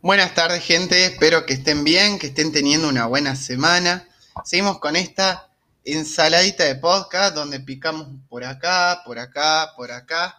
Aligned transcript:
Buenas 0.00 0.32
tardes 0.32 0.62
gente, 0.62 1.06
espero 1.06 1.44
que 1.44 1.54
estén 1.54 1.82
bien, 1.82 2.20
que 2.20 2.28
estén 2.28 2.52
teniendo 2.52 2.88
una 2.88 3.06
buena 3.06 3.34
semana. 3.34 4.08
Seguimos 4.44 4.78
con 4.78 4.94
esta 4.94 5.50
ensaladita 5.84 6.62
de 6.62 6.76
podcast 6.76 7.34
donde 7.34 7.58
picamos 7.58 8.06
por 8.28 8.44
acá, 8.44 9.02
por 9.04 9.18
acá, 9.18 9.72
por 9.76 9.90
acá, 9.90 10.38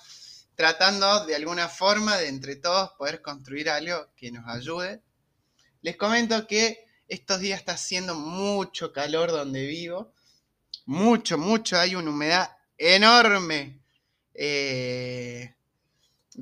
tratando 0.55 1.25
de 1.25 1.35
alguna 1.35 1.67
forma 1.67 2.15
de 2.15 2.29
entre 2.29 2.55
todos 2.55 2.91
poder 2.97 3.21
construir 3.21 3.69
algo 3.69 4.07
que 4.15 4.31
nos 4.31 4.47
ayude. 4.47 5.01
Les 5.81 5.97
comento 5.97 6.47
que 6.47 6.87
estos 7.09 7.41
días 7.41 7.59
está 7.59 7.73
haciendo 7.73 8.15
mucho 8.15 8.93
calor 8.93 9.29
donde 9.29 9.67
vivo, 9.67 10.13
mucho, 10.85 11.37
mucho, 11.37 11.77
hay 11.77 11.95
una 11.95 12.11
humedad 12.11 12.49
enorme. 12.77 13.81
Eh, 14.33 15.53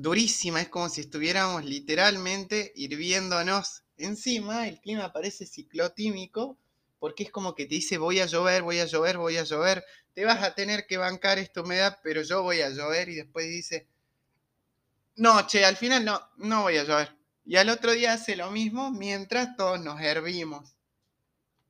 durísima, 0.00 0.60
es 0.60 0.68
como 0.68 0.88
si 0.88 1.00
estuviéramos 1.00 1.64
literalmente 1.64 2.72
hirviéndonos 2.76 3.82
encima, 3.96 4.68
el 4.68 4.80
clima 4.80 5.12
parece 5.12 5.46
ciclotímico, 5.46 6.56
porque 6.98 7.24
es 7.24 7.30
como 7.30 7.54
que 7.54 7.66
te 7.66 7.74
dice 7.74 7.98
voy 7.98 8.20
a 8.20 8.26
llover, 8.26 8.62
voy 8.62 8.78
a 8.78 8.86
llover, 8.86 9.18
voy 9.18 9.36
a 9.36 9.44
llover, 9.44 9.84
te 10.14 10.24
vas 10.24 10.42
a 10.42 10.54
tener 10.54 10.86
que 10.86 10.96
bancar 10.96 11.38
esta 11.38 11.62
humedad, 11.62 11.98
pero 12.02 12.22
yo 12.22 12.42
voy 12.42 12.60
a 12.60 12.70
llover 12.70 13.08
y 13.08 13.16
después 13.16 13.48
dice, 13.48 13.86
no, 15.16 15.46
che, 15.46 15.64
al 15.64 15.76
final 15.76 16.04
no, 16.04 16.20
no 16.36 16.62
voy 16.62 16.76
a 16.76 16.84
llover. 16.84 17.16
Y 17.44 17.56
al 17.56 17.68
otro 17.70 17.92
día 17.92 18.12
hace 18.12 18.36
lo 18.36 18.50
mismo 18.50 18.90
mientras 18.90 19.56
todos 19.56 19.80
nos 19.80 20.00
hervimos. 20.00 20.74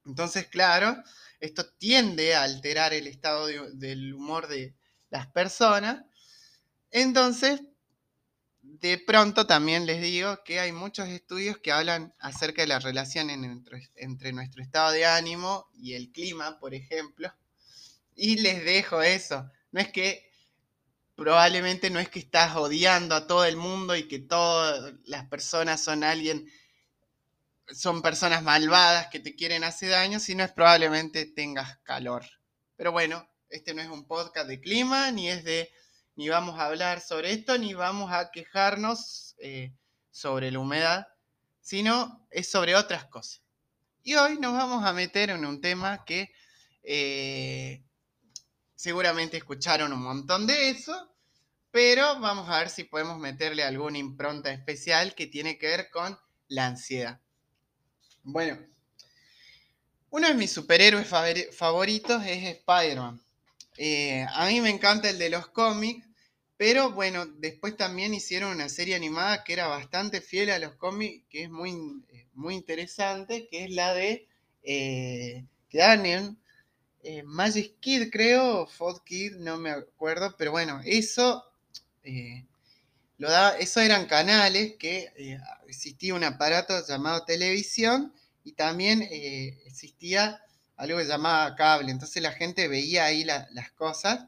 Entonces, 0.04 0.46
claro, 0.48 0.96
esto 1.40 1.66
tiende 1.66 2.34
a 2.34 2.42
alterar 2.42 2.92
el 2.92 3.06
estado 3.06 3.46
del 3.46 4.12
humor 4.12 4.48
de 4.48 4.74
las 5.10 5.28
personas. 5.28 6.04
Entonces, 6.90 7.62
de 8.80 8.98
pronto 8.98 9.46
también 9.46 9.86
les 9.86 10.00
digo 10.00 10.42
que 10.44 10.60
hay 10.60 10.72
muchos 10.72 11.08
estudios 11.08 11.58
que 11.58 11.72
hablan 11.72 12.14
acerca 12.20 12.62
de 12.62 12.68
la 12.68 12.78
relación 12.78 13.30
entre, 13.30 14.32
nuestro 14.32 14.62
estado 14.62 14.92
de 14.92 15.04
ánimo 15.06 15.68
y 15.74 15.94
el 15.94 16.12
clima, 16.12 16.58
por 16.60 16.74
ejemplo. 16.74 17.32
Y 18.14 18.38
les 18.38 18.64
dejo 18.64 19.02
eso. 19.02 19.50
No 19.72 19.80
es 19.80 19.90
que 19.90 20.30
probablemente 21.16 21.90
no 21.90 21.98
es 21.98 22.08
que 22.08 22.20
estás 22.20 22.56
odiando 22.56 23.14
a 23.16 23.26
todo 23.26 23.44
el 23.44 23.56
mundo 23.56 23.96
y 23.96 24.06
que 24.06 24.20
todas 24.20 24.94
las 25.04 25.26
personas 25.28 25.82
son 25.82 26.04
alguien, 26.04 26.48
son 27.68 28.00
personas 28.02 28.42
malvadas 28.42 29.08
que 29.08 29.18
te 29.18 29.34
quieren 29.34 29.64
hacer 29.64 29.90
daño, 29.90 30.20
sino 30.20 30.44
es 30.44 30.52
probablemente 30.52 31.26
tengas 31.26 31.78
calor. 31.78 32.24
Pero 32.76 32.92
bueno, 32.92 33.28
este 33.48 33.74
no 33.74 33.82
es 33.82 33.88
un 33.88 34.06
podcast 34.06 34.46
de 34.46 34.60
clima 34.60 35.10
ni 35.10 35.28
es 35.28 35.42
de 35.42 35.70
ni 36.18 36.28
vamos 36.28 36.58
a 36.58 36.64
hablar 36.64 37.00
sobre 37.00 37.30
esto, 37.32 37.56
ni 37.58 37.74
vamos 37.74 38.10
a 38.10 38.32
quejarnos 38.32 39.36
eh, 39.38 39.72
sobre 40.10 40.50
la 40.50 40.58
humedad, 40.58 41.06
sino 41.60 42.26
es 42.28 42.50
sobre 42.50 42.74
otras 42.74 43.04
cosas. 43.04 43.40
Y 44.02 44.16
hoy 44.16 44.36
nos 44.36 44.52
vamos 44.52 44.84
a 44.84 44.92
meter 44.92 45.30
en 45.30 45.44
un 45.44 45.60
tema 45.60 46.04
que 46.04 46.32
eh, 46.82 47.84
seguramente 48.74 49.36
escucharon 49.36 49.92
un 49.92 50.02
montón 50.02 50.48
de 50.48 50.70
eso, 50.70 51.08
pero 51.70 52.18
vamos 52.18 52.48
a 52.48 52.58
ver 52.58 52.70
si 52.70 52.82
podemos 52.82 53.16
meterle 53.20 53.62
alguna 53.62 53.98
impronta 53.98 54.50
especial 54.50 55.14
que 55.14 55.28
tiene 55.28 55.56
que 55.56 55.68
ver 55.68 55.88
con 55.88 56.18
la 56.48 56.66
ansiedad. 56.66 57.20
Bueno, 58.24 58.58
uno 60.10 60.26
de 60.26 60.34
mis 60.34 60.50
superhéroes 60.50 61.06
favoritos 61.52 62.24
es 62.26 62.56
Spider-Man. 62.56 63.22
Eh, 63.76 64.26
a 64.28 64.46
mí 64.46 64.60
me 64.60 64.70
encanta 64.70 65.08
el 65.08 65.20
de 65.20 65.30
los 65.30 65.46
cómics 65.50 66.07
pero 66.58 66.90
bueno, 66.90 67.24
después 67.24 67.76
también 67.76 68.12
hicieron 68.12 68.50
una 68.50 68.68
serie 68.68 68.96
animada 68.96 69.44
que 69.44 69.52
era 69.52 69.68
bastante 69.68 70.20
fiel 70.20 70.50
a 70.50 70.58
los 70.58 70.74
cómics, 70.74 71.24
que 71.30 71.44
es 71.44 71.50
muy, 71.50 71.70
eh, 72.08 72.26
muy 72.34 72.56
interesante, 72.56 73.46
que 73.48 73.64
es 73.64 73.70
la 73.70 73.94
de 73.94 74.26
eh, 74.64 75.44
Daniel, 75.72 76.36
eh, 77.04 77.22
Magic 77.22 77.78
Kid 77.78 78.10
creo, 78.10 78.68
o 78.76 79.04
Kid, 79.04 79.36
no 79.36 79.56
me 79.56 79.70
acuerdo, 79.70 80.34
pero 80.36 80.50
bueno, 80.50 80.80
eso, 80.84 81.44
lo 83.18 83.30
da, 83.30 83.56
eso 83.56 83.80
eran 83.80 84.06
canales 84.06 84.74
que 84.80 85.12
existía 85.68 86.14
un 86.14 86.24
aparato 86.24 86.84
llamado 86.84 87.24
televisión 87.24 88.12
y 88.42 88.52
también 88.52 89.02
existía 89.02 90.42
algo 90.76 90.98
que 90.98 91.04
llamaba 91.04 91.54
cable, 91.54 91.92
entonces 91.92 92.20
la 92.20 92.32
gente 92.32 92.66
veía 92.66 93.04
ahí 93.04 93.22
las 93.24 93.70
cosas 93.76 94.26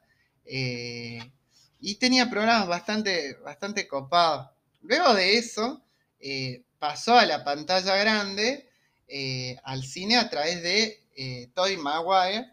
y 1.81 1.95
tenía 1.97 2.29
programas 2.29 2.69
bastante, 2.69 3.35
bastante 3.43 3.89
copados. 3.89 4.51
Luego 4.83 5.15
de 5.15 5.39
eso, 5.39 5.83
eh, 6.21 6.63
pasó 6.79 7.19
a 7.19 7.27
la 7.27 7.45
pantalla 7.45 7.97
grande, 7.97 8.69
eh, 9.09 9.57
al 9.65 9.83
cine 9.83 10.17
a 10.17 10.29
través 10.29 10.63
de 10.63 11.03
eh, 11.17 11.49
Tobey 11.55 11.77
Maguire, 11.77 12.47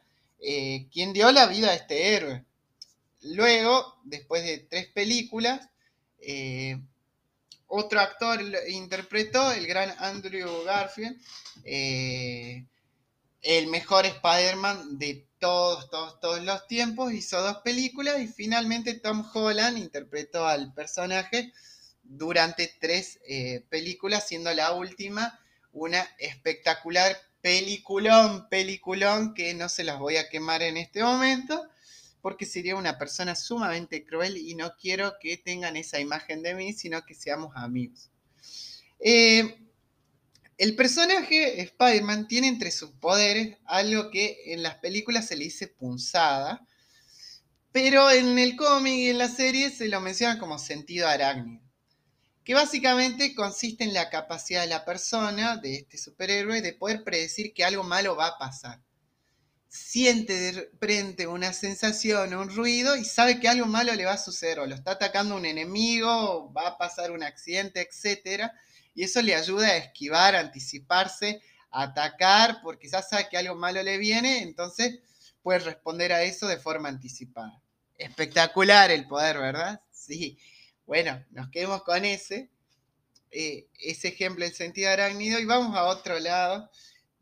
quien 0.92 1.14
dio 1.14 1.32
la 1.32 1.48
vida 1.48 1.72
a 1.72 1.76
este 1.76 2.16
héroe. 2.16 2.44
Luego, 3.22 4.00
después 4.04 4.44
de 4.44 4.60
tres 4.60 4.88
películas, 4.88 5.68
otro 7.68 8.00
actor 8.00 8.40
interpretó, 8.68 9.52
el 9.52 9.66
gran 9.66 9.94
Andrew 9.98 10.64
Garfield, 10.64 11.20
el 13.42 13.68
mejor 13.68 14.06
Spider-Man 14.06 14.98
de 14.98 15.28
todos, 15.40 15.90
todos, 15.90 16.20
todos 16.20 16.44
los 16.44 16.68
tiempos, 16.68 17.14
hizo 17.14 17.42
dos 17.42 17.58
películas 17.58 18.20
y 18.20 18.28
finalmente 18.28 18.96
Tom 18.96 19.26
Holland 19.34 19.78
interpretó 19.78 20.48
al 20.48 20.74
personaje 20.74 21.54
durante 22.04 22.74
tres 22.80 23.20
eh, 23.28 23.66
películas, 23.70 24.28
siendo 24.28 24.54
la 24.54 24.74
última 24.74 25.40
una 25.72 26.08
espectacular 26.18 27.16
peliculón, 27.42 28.50
peliculón 28.50 29.34
que 29.34 29.54
no 29.54 29.70
se 29.70 29.84
las 29.84 30.00
voy 30.00 30.18
a 30.18 30.30
quemar 30.30 30.64
en 30.64 30.78
este 30.78 31.04
momento 31.04 31.70
porque 32.22 32.46
sería 32.46 32.76
una 32.76 32.98
persona 32.98 33.36
sumamente 33.36 34.06
cruel 34.06 34.38
y 34.38 34.56
no 34.56 34.76
quiero 34.76 35.14
que 35.22 35.38
tengan 35.38 35.78
esa 35.78 36.00
imagen 36.00 36.42
de 36.42 36.56
mí, 36.56 36.74
sino 36.74 37.06
que 37.06 37.14
seamos 37.14 37.56
amigos. 37.56 38.10
Eh, 39.00 39.67
el 40.58 40.76
personaje 40.76 41.62
Spider-Man 41.62 42.28
tiene 42.28 42.48
entre 42.48 42.72
sus 42.72 42.92
poderes 42.92 43.58
algo 43.66 44.10
que 44.10 44.54
en 44.54 44.64
las 44.64 44.76
películas 44.76 45.28
se 45.28 45.36
le 45.36 45.46
dice 45.46 45.68
punzada, 45.68 46.66
pero 47.72 48.10
en 48.10 48.40
el 48.40 48.56
cómic 48.56 48.94
y 48.94 49.10
en 49.10 49.20
la 49.20 49.30
serie 49.30 49.70
se 49.70 49.88
lo 49.88 50.02
menciona 50.02 50.40
como 50.40 50.58
sentido 50.58 51.08
arácnido, 51.08 51.64
que 52.44 52.56
básicamente 52.56 53.36
consiste 53.36 53.84
en 53.84 53.94
la 53.94 54.10
capacidad 54.10 54.62
de 54.62 54.68
la 54.68 54.84
persona, 54.84 55.58
de 55.58 55.76
este 55.76 55.98
superhéroe, 56.00 56.62
de 56.62 56.74
poder 56.74 57.04
predecir 57.04 57.54
que 57.54 57.64
algo 57.64 57.84
malo 57.84 58.16
va 58.16 58.28
a 58.28 58.38
pasar. 58.40 58.82
Siente 59.70 60.34
de 60.34 60.52
repente 60.54 61.28
una 61.28 61.54
sensación, 61.54 62.34
un 62.34 62.56
ruido 62.56 62.96
y 62.96 63.04
sabe 63.04 63.40
que 63.40 63.48
algo 63.48 63.66
malo 63.66 63.94
le 63.94 64.06
va 64.06 64.14
a 64.14 64.18
suceder, 64.18 64.60
o 64.60 64.66
lo 64.66 64.76
está 64.76 64.92
atacando 64.92 65.36
un 65.36 65.46
enemigo, 65.46 66.10
o 66.10 66.54
va 66.54 66.68
a 66.68 66.78
pasar 66.78 67.12
un 67.12 67.24
accidente, 67.24 67.82
etcétera 67.82 68.54
y 68.98 69.04
eso 69.04 69.22
le 69.22 69.36
ayuda 69.36 69.68
a 69.68 69.78
esquivar, 69.78 70.36
a 70.36 70.40
anticiparse, 70.40 71.40
a 71.70 71.84
atacar, 71.84 72.62
porque 72.64 72.90
ya 72.90 73.04
sabe 73.04 73.30
que 73.30 73.38
algo 73.38 73.54
malo 73.54 73.84
le 73.84 74.00
viene, 74.00 74.42
entonces 74.42 75.02
puede 75.44 75.60
responder 75.60 76.12
a 76.12 76.24
eso 76.24 76.48
de 76.48 76.58
forma 76.58 76.90
anticipada. 76.90 77.62
Espectacular 77.96 78.90
el 78.90 79.08
poder, 79.08 79.38
¿verdad? 79.38 79.82
Sí. 79.92 80.40
Bueno, 80.88 81.24
nos 81.30 81.52
quedemos 81.52 81.84
con 81.84 82.06
ese, 82.06 82.50
eh, 83.30 83.68
ese 83.80 84.08
ejemplo 84.08 84.44
en 84.44 84.56
sentido 84.56 84.90
arácnido 84.90 85.40
y 85.40 85.46
vamos 85.46 85.78
a 85.78 85.84
otro 85.84 86.20
lado. 86.20 86.68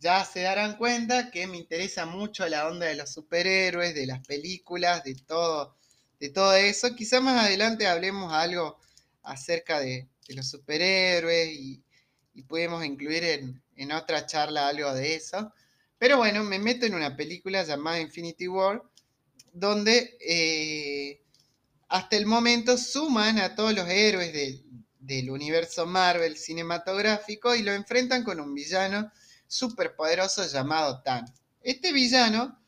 Ya 0.06 0.24
se 0.24 0.42
darán 0.42 0.78
cuenta 0.78 1.32
que 1.32 1.48
me 1.48 1.58
interesa 1.58 2.06
mucho 2.06 2.48
la 2.48 2.68
onda 2.68 2.86
de 2.86 2.96
los 2.96 3.12
superhéroes, 3.12 3.96
de 3.96 4.06
las 4.06 4.20
películas, 4.20 5.03
de 5.03 5.16
todo, 5.16 5.76
de 6.20 6.29
todo 6.29 6.53
eso. 6.53 6.96
Quizá 6.96 7.22
más 7.22 7.44
adelante 7.44 7.88
hablemos 7.88 8.32
algo 8.32 8.78
acerca 9.24 9.79
de, 9.79 10.08
los 10.28 10.47
superhéroes 10.47 11.50
y, 11.50 11.84
podemos 12.47 12.85
incluir 12.85 13.24
en, 13.76 13.91
otra 13.94 14.28
charla 14.28 14.68
algo 14.68 14.94
de 14.94 15.16
eso. 15.16 15.52
Pero 15.97 16.18
bueno, 16.18 16.44
me 16.44 16.59
meto 16.59 16.85
en 16.85 16.94
una 16.94 17.16
película 17.16 17.64
llamada 17.64 18.00
Infinity 18.00 18.47
War, 18.47 18.84
donde 19.53 20.20
eh, 20.20 21.24
hasta 21.88 22.16
el 22.16 22.28
momento 22.28 22.78
suman 22.78 23.40
a 23.40 23.56
todos 23.56 23.74
los 23.74 23.90
héroes 23.90 24.32
del 25.00 25.32
universo 25.32 25.88
Marvel 25.88 26.38
cinematográfico 26.38 27.56
y 27.56 27.64
lo 27.64 27.74
enfrentan 27.74 28.24
con 28.24 28.40
un 28.40 28.53
villano 28.53 29.12
súper 29.47 29.96
poderoso 29.96 30.46
llamado 30.47 31.02
Thanos. 31.02 31.32
Este 31.62 31.92
villano 31.92 32.59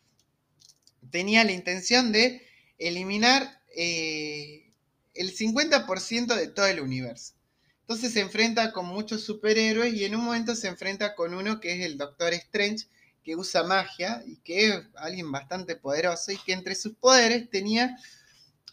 tenía 1.11 1.43
la 1.43 1.51
intención 1.51 2.11
de 2.11 2.45
eliminar 2.77 3.61
eh, 3.75 4.71
el 5.13 5.35
50% 5.35 6.35
de 6.35 6.47
todo 6.47 6.67
el 6.67 6.79
universo. 6.79 7.33
Entonces 7.81 8.13
se 8.13 8.19
enfrenta 8.19 8.73
con 8.73 8.85
muchos 8.85 9.23
superhéroes 9.23 9.93
y 9.93 10.03
en 10.03 10.15
un 10.15 10.25
momento 10.25 10.55
se 10.55 10.67
enfrenta 10.67 11.15
con 11.15 11.33
uno 11.33 11.59
que 11.59 11.73
es 11.73 11.85
el 11.85 11.97
Doctor 11.97 12.33
Strange, 12.33 12.85
que 13.23 13.35
usa 13.35 13.63
magia 13.63 14.23
y 14.25 14.37
que 14.37 14.69
es 14.69 14.81
alguien 14.95 15.31
bastante 15.31 15.75
poderoso 15.75 16.31
y 16.31 16.37
que 16.37 16.53
entre 16.53 16.75
sus 16.75 16.95
poderes 16.95 17.49
tenía 17.49 17.97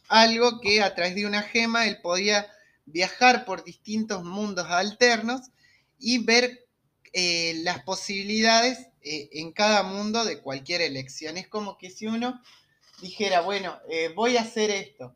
algo 0.08 0.60
que 0.60 0.82
a 0.82 0.94
través 0.94 1.14
de 1.14 1.26
una 1.26 1.42
gema 1.42 1.86
él 1.86 1.98
podía 2.02 2.46
viajar 2.86 3.44
por 3.44 3.64
distintos 3.64 4.24
mundos 4.24 4.66
alternos 4.68 5.42
y 5.98 6.18
ver 6.24 6.63
eh, 7.16 7.60
las 7.62 7.84
posibilidades 7.84 8.88
eh, 9.02 9.28
en 9.34 9.52
cada 9.52 9.84
mundo 9.84 10.24
de 10.24 10.40
cualquier 10.40 10.82
elección. 10.82 11.36
Es 11.36 11.46
como 11.46 11.78
que 11.78 11.88
si 11.88 12.08
uno 12.08 12.42
dijera, 13.00 13.40
bueno, 13.40 13.78
eh, 13.88 14.12
voy 14.16 14.36
a 14.36 14.40
hacer 14.40 14.72
esto 14.72 15.14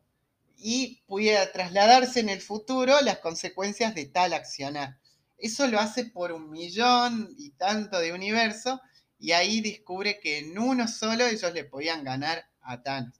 y 0.55 1.01
pudiera 1.07 1.51
trasladarse 1.51 2.21
en 2.21 2.29
el 2.29 2.39
futuro 2.39 3.01
las 3.01 3.17
consecuencias 3.19 3.95
de 3.95 4.05
tal 4.05 4.31
accionar. 4.31 4.97
Eso 5.37 5.67
lo 5.67 5.77
hace 5.77 6.05
por 6.05 6.31
un 6.31 6.49
millón 6.49 7.35
y 7.37 7.49
tanto 7.49 7.99
de 7.99 8.13
universo 8.13 8.79
y 9.19 9.33
ahí 9.33 9.59
descubre 9.59 10.21
que 10.21 10.37
en 10.37 10.57
uno 10.57 10.87
solo 10.87 11.25
ellos 11.25 11.53
le 11.53 11.65
podían 11.65 12.05
ganar 12.05 12.45
a 12.61 12.81
Thanos. 12.81 13.19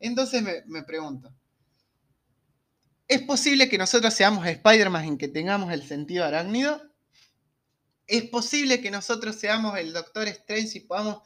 Entonces 0.00 0.42
me, 0.64 0.82
pregunto, 0.82 1.30
¿es 3.06 3.20
posible 3.20 3.68
que 3.68 3.76
nosotros 3.76 4.14
seamos 4.14 4.46
Spider-Man 4.46 5.04
en 5.04 5.18
que 5.18 5.28
tengamos 5.28 5.70
el 5.74 5.86
sentido 5.86 6.24
arácnido? 6.24 6.88
¿Es 8.08 8.24
posible 8.24 8.80
que 8.80 8.90
nosotros 8.90 9.36
seamos 9.36 9.78
el 9.78 9.92
Doctor 9.92 10.28
Strange 10.28 10.78
y 10.78 10.80
podamos 10.80 11.22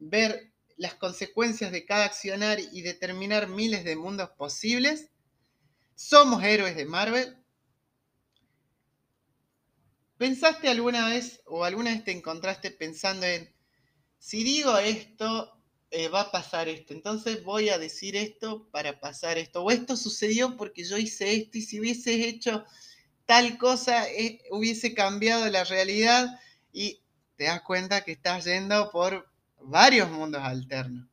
ver 0.00 0.52
las 0.76 0.94
consecuencias 0.94 1.70
de 1.70 1.86
cada 1.86 2.06
accionar 2.06 2.58
y 2.58 2.82
determinar 2.82 3.46
miles 3.46 3.84
de 3.84 3.94
mundos 3.94 4.30
posibles? 4.30 5.10
¿Somos 5.94 6.42
héroes 6.42 6.74
de 6.74 6.86
Marvel? 6.86 7.38
¿Pensaste 10.18 10.68
alguna 10.68 11.08
vez 11.08 11.40
o 11.46 11.64
alguna 11.64 11.92
vez 11.92 12.02
te 12.02 12.10
encontraste 12.10 12.72
pensando 12.72 13.26
en, 13.26 13.54
si 14.18 14.42
digo 14.42 14.76
esto, 14.78 15.62
eh, 15.92 16.08
va 16.08 16.22
a 16.22 16.32
pasar 16.32 16.68
esto, 16.68 16.94
entonces 16.94 17.44
voy 17.44 17.68
a 17.68 17.78
decir 17.78 18.16
esto 18.16 18.68
para 18.72 18.98
pasar 18.98 19.38
esto, 19.38 19.62
o 19.62 19.70
esto 19.70 19.96
sucedió 19.96 20.56
porque 20.56 20.82
yo 20.82 20.98
hice 20.98 21.36
esto 21.36 21.58
y 21.58 21.62
si 21.62 21.78
hubiese 21.78 22.26
hecho 22.26 22.64
tal 23.26 23.58
cosa, 23.58 24.08
eh, 24.10 24.42
hubiese 24.50 24.94
cambiado 24.94 25.48
la 25.48 25.64
realidad 25.64 26.40
y 26.72 27.00
te 27.36 27.44
das 27.44 27.62
cuenta 27.62 28.02
que 28.02 28.12
estás 28.12 28.44
yendo 28.44 28.90
por 28.90 29.28
varios 29.60 30.10
mundos 30.10 30.42
alternos. 30.42 31.06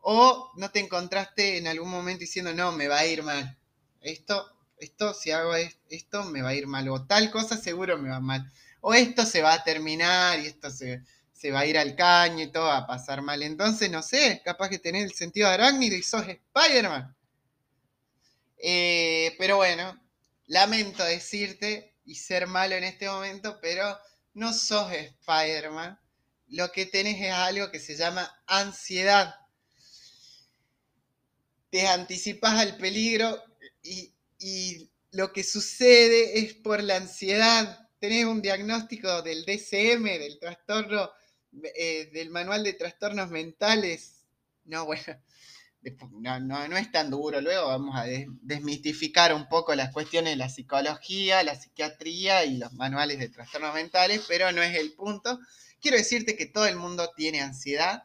O 0.00 0.50
no 0.56 0.70
te 0.70 0.80
encontraste 0.80 1.58
en 1.58 1.68
algún 1.68 1.90
momento 1.90 2.20
diciendo, 2.20 2.52
no, 2.52 2.72
me 2.72 2.88
va 2.88 2.98
a 2.98 3.06
ir 3.06 3.22
mal. 3.22 3.56
Esto 4.00 4.52
esto, 4.82 5.14
si 5.14 5.30
hago 5.30 5.54
esto, 5.54 6.24
me 6.24 6.42
va 6.42 6.50
a 6.50 6.54
ir 6.54 6.66
mal, 6.66 6.88
o 6.88 7.04
tal 7.06 7.30
cosa 7.30 7.56
seguro 7.56 7.98
me 7.98 8.10
va 8.10 8.20
mal, 8.20 8.50
o 8.80 8.94
esto 8.94 9.24
se 9.24 9.40
va 9.40 9.54
a 9.54 9.64
terminar 9.64 10.40
y 10.40 10.46
esto 10.46 10.70
se, 10.70 11.02
va 11.52 11.60
a 11.60 11.66
ir 11.66 11.78
al 11.78 11.94
caño 11.96 12.44
y 12.44 12.52
todo 12.52 12.64
va 12.64 12.78
a 12.78 12.86
pasar 12.86 13.22
mal. 13.22 13.42
Entonces, 13.42 13.90
no 13.90 14.02
sé, 14.02 14.42
capaz 14.44 14.68
que 14.68 14.78
tenés 14.78 15.04
el 15.04 15.12
sentido 15.12 15.48
de 15.48 15.54
arácnido 15.54 15.96
y 15.96 16.02
sos 16.02 16.24
Spider-Man. 16.28 17.14
Eh, 18.58 19.34
pero 19.38 19.56
bueno, 19.56 20.00
lamento 20.46 21.04
decirte 21.04 21.96
y 22.04 22.16
ser 22.16 22.46
malo 22.46 22.74
en 22.74 22.84
este 22.84 23.08
momento, 23.08 23.58
pero 23.60 23.98
no 24.34 24.52
sos 24.52 24.92
Spider-Man. 24.92 25.98
Lo 26.48 26.70
que 26.70 26.86
tenés 26.86 27.20
es 27.20 27.32
algo 27.32 27.70
que 27.70 27.80
se 27.80 27.96
llama 27.96 28.30
ansiedad. 28.46 29.34
Te 31.70 31.86
anticipas 31.86 32.58
al 32.58 32.76
peligro 32.76 33.42
y 33.82 34.90
lo 35.12 35.32
que 35.32 35.44
sucede 35.44 36.38
es 36.38 36.54
por 36.54 36.82
la 36.82 36.96
ansiedad. 36.96 37.88
Tenés 37.98 38.24
un 38.24 38.42
diagnóstico 38.42 39.22
del 39.22 39.44
DCM, 39.44 40.04
del 40.18 40.38
trastorno, 40.38 41.10
eh, 41.76 42.10
del 42.12 42.30
manual 42.30 42.64
de 42.64 42.72
trastornos 42.72 43.30
mentales. 43.30 44.24
No, 44.64 44.86
bueno, 44.86 45.22
no, 46.20 46.76
es 46.76 46.92
tan 46.92 47.10
duro. 47.10 47.40
Luego 47.40 47.68
vamos 47.68 47.96
a 47.96 48.04
desmitificar 48.42 49.34
un 49.34 49.48
poco 49.48 49.74
las 49.74 49.92
cuestiones 49.92 50.32
de 50.32 50.36
la 50.36 50.48
psicología, 50.48 51.42
la 51.42 51.54
psiquiatría 51.54 52.44
y 52.44 52.58
los 52.58 52.72
manuales 52.72 53.18
de 53.18 53.28
trastornos 53.28 53.74
mentales, 53.74 54.22
pero 54.28 54.52
no 54.52 54.62
es 54.62 54.76
el 54.76 54.92
punto. 54.92 55.38
Quiero 55.80 55.96
decirte 55.96 56.36
que 56.36 56.46
todo 56.46 56.66
el 56.66 56.76
mundo 56.76 57.10
tiene 57.16 57.40
ansiedad 57.40 58.04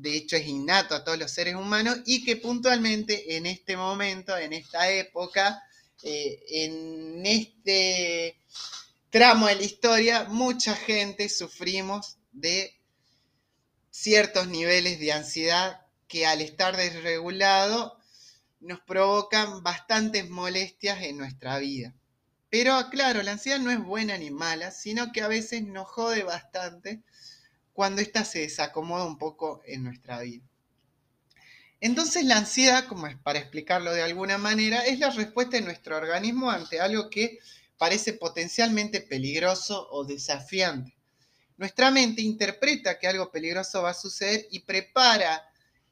de 0.00 0.16
hecho 0.16 0.36
es 0.36 0.46
innato 0.46 0.94
a 0.94 1.02
todos 1.02 1.18
los 1.18 1.30
seres 1.30 1.56
humanos 1.56 1.98
y 2.06 2.24
que 2.24 2.36
puntualmente 2.36 3.36
en 3.36 3.46
este 3.46 3.76
momento, 3.76 4.36
en 4.36 4.52
esta 4.52 4.90
época, 4.90 5.60
eh, 6.04 6.40
en 6.48 7.26
este 7.26 8.38
tramo 9.10 9.48
de 9.48 9.56
la 9.56 9.62
historia, 9.62 10.24
mucha 10.24 10.76
gente 10.76 11.28
sufrimos 11.28 12.18
de 12.30 12.80
ciertos 13.90 14.46
niveles 14.46 15.00
de 15.00 15.12
ansiedad 15.12 15.80
que 16.08 16.26
al 16.26 16.40
estar 16.40 16.76
desregulado 16.76 17.98
nos 18.60 18.80
provocan 18.80 19.62
bastantes 19.62 20.28
molestias 20.28 21.02
en 21.02 21.18
nuestra 21.18 21.58
vida. 21.58 21.94
Pero 22.50 22.88
claro, 22.90 23.22
la 23.22 23.32
ansiedad 23.32 23.58
no 23.58 23.70
es 23.70 23.78
buena 23.78 24.16
ni 24.16 24.30
mala, 24.30 24.70
sino 24.70 25.12
que 25.12 25.20
a 25.20 25.28
veces 25.28 25.62
nos 25.62 25.86
jode 25.86 26.24
bastante 26.24 27.02
cuando 27.72 28.00
ésta 28.00 28.24
se 28.24 28.40
desacomoda 28.40 29.04
un 29.04 29.18
poco 29.18 29.62
en 29.66 29.84
nuestra 29.84 30.20
vida. 30.20 30.44
Entonces 31.80 32.24
la 32.24 32.38
ansiedad, 32.38 32.86
como 32.86 33.06
es 33.06 33.16
para 33.18 33.38
explicarlo 33.38 33.92
de 33.92 34.02
alguna 34.02 34.38
manera, 34.38 34.84
es 34.84 34.98
la 34.98 35.10
respuesta 35.10 35.58
de 35.58 35.62
nuestro 35.62 35.96
organismo 35.96 36.50
ante 36.50 36.80
algo 36.80 37.08
que 37.08 37.38
parece 37.76 38.14
potencialmente 38.14 39.00
peligroso 39.00 39.88
o 39.90 40.04
desafiante. 40.04 40.96
Nuestra 41.56 41.90
mente 41.90 42.22
interpreta 42.22 42.98
que 42.98 43.06
algo 43.06 43.30
peligroso 43.30 43.82
va 43.82 43.90
a 43.90 43.94
suceder 43.94 44.46
y 44.50 44.60
prepara 44.60 45.47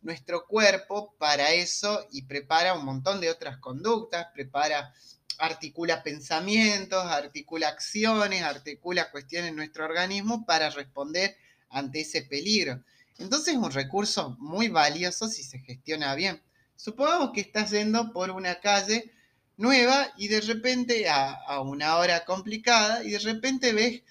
nuestro 0.06 0.46
cuerpo 0.46 1.14
para 1.18 1.52
eso 1.52 2.06
y 2.12 2.22
prepara 2.22 2.74
un 2.74 2.84
montón 2.84 3.20
de 3.20 3.28
otras 3.28 3.58
conductas, 3.58 4.28
prepara, 4.32 4.94
articula 5.38 6.02
pensamientos, 6.04 7.04
articula 7.04 7.68
acciones, 7.68 8.42
articula 8.42 9.10
cuestiones 9.10 9.50
en 9.50 9.56
nuestro 9.56 9.84
organismo 9.84 10.46
para 10.46 10.70
responder 10.70 11.36
ante 11.68 12.02
ese 12.02 12.22
peligro. 12.22 12.82
Entonces 13.18 13.54
es 13.54 13.60
un 13.60 13.72
recurso 13.72 14.36
muy 14.38 14.68
valioso 14.68 15.28
si 15.28 15.42
se 15.42 15.58
gestiona 15.58 16.14
bien. 16.14 16.40
Supongamos 16.76 17.32
que 17.32 17.40
estás 17.40 17.72
yendo 17.72 18.12
por 18.12 18.30
una 18.30 18.60
calle 18.60 19.10
nueva 19.56 20.12
y 20.16 20.28
de 20.28 20.40
repente 20.40 21.08
a, 21.08 21.60
una 21.62 21.96
hora 21.96 22.24
complicada 22.24 23.02
y 23.02 23.10
de 23.10 23.18
repente 23.18 23.72
ves 23.72 24.02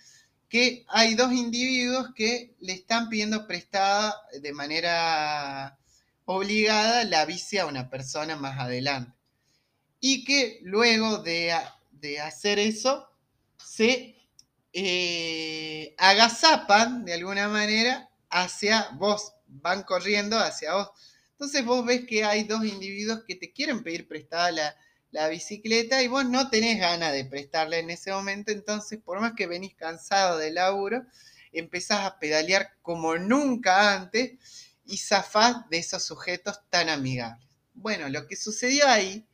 que 0.49 0.85
hay 0.89 1.15
dos 1.15 1.31
individuos 1.31 2.09
que 2.13 2.53
le 2.59 2.73
están 2.73 3.07
pidiendo 3.07 3.47
prestada 3.47 4.13
de 4.41 4.51
manera 4.51 5.77
obligada 6.25 7.03
la 7.05 7.25
bici 7.25 7.57
a 7.57 7.65
una 7.65 7.89
persona 7.89 8.35
más 8.35 8.59
adelante. 8.59 9.13
Y 9.99 10.23
que 10.25 10.59
luego 10.63 11.19
de, 11.19 11.55
de 11.91 12.19
hacer 12.19 12.59
eso 12.59 13.07
se 13.57 14.15
eh, 14.73 15.95
agazapan 15.97 17.05
de 17.05 17.13
alguna 17.13 17.47
manera 17.47 18.09
hacia 18.29 18.89
vos, 18.93 19.33
van 19.47 19.83
corriendo 19.83 20.37
hacia 20.37 20.75
vos. 20.75 20.89
Entonces 21.31 21.65
vos 21.65 21.85
ves 21.85 22.05
que 22.05 22.23
hay 22.23 22.43
dos 22.43 22.65
individuos 22.65 23.23
que 23.27 23.35
te 23.35 23.51
quieren 23.51 23.83
pedir 23.83 24.07
prestada 24.07 24.51
la, 24.51 24.75
la 25.11 25.29
bicicleta 25.29 26.03
y 26.03 26.07
vos 26.07 26.25
no 26.25 26.49
tenés 26.49 26.79
ganas 26.79 27.13
de 27.13 27.25
prestarla 27.25 27.77
en 27.77 27.89
ese 27.89 28.11
momento, 28.11 28.51
entonces 28.51 28.99
por 29.03 29.21
más 29.21 29.33
que 29.33 29.47
venís 29.47 29.75
cansado 29.75 30.37
del 30.37 30.55
laburo, 30.55 31.05
empezás 31.53 32.01
a 32.01 32.19
pedalear 32.19 32.73
como 32.81 33.17
nunca 33.17 33.95
antes 33.95 34.33
y 34.85 34.97
zafás 34.97 35.69
de 35.69 35.77
esos 35.77 36.03
sujetos 36.03 36.59
tan 36.69 36.89
amigables. 36.89 37.47
Bueno, 37.73 38.09
lo 38.09 38.27
que 38.27 38.35
sucedió 38.35 38.87
ahí 38.87 39.27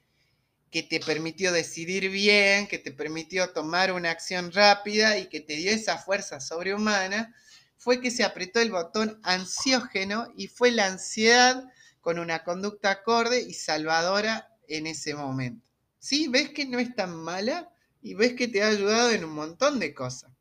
que 0.71 0.83
te 0.83 1.01
permitió 1.01 1.51
decidir 1.51 2.09
bien, 2.09 2.67
que 2.67 2.79
te 2.79 2.91
permitió 2.91 3.49
tomar 3.49 3.91
una 3.91 4.09
acción 4.09 4.51
rápida 4.53 5.17
y 5.17 5.27
que 5.27 5.41
te 5.41 5.57
dio 5.57 5.71
esa 5.71 5.97
fuerza 5.97 6.39
sobrehumana, 6.39 7.35
fue 7.77 7.99
que 7.99 8.09
se 8.09 8.23
apretó 8.23 8.61
el 8.61 8.71
botón 8.71 9.19
ansiógeno 9.23 10.31
y 10.37 10.47
fue 10.47 10.71
la 10.71 10.87
ansiedad 10.87 11.65
con 11.99 12.19
una 12.19 12.43
conducta 12.43 12.91
acorde 12.91 13.41
y 13.41 13.53
salvadora 13.53 14.49
en 14.67 14.87
ese 14.87 15.13
momento. 15.13 15.65
¿Sí? 15.99 16.27
¿Ves 16.29 16.49
que 16.51 16.65
no 16.65 16.79
es 16.79 16.95
tan 16.95 17.15
mala? 17.15 17.69
Y 18.01 18.13
ves 18.13 18.33
que 18.33 18.47
te 18.47 18.63
ha 18.63 18.69
ayudado 18.69 19.11
en 19.11 19.25
un 19.25 19.33
montón 19.33 19.77
de 19.77 19.93
cosas. 19.93 20.31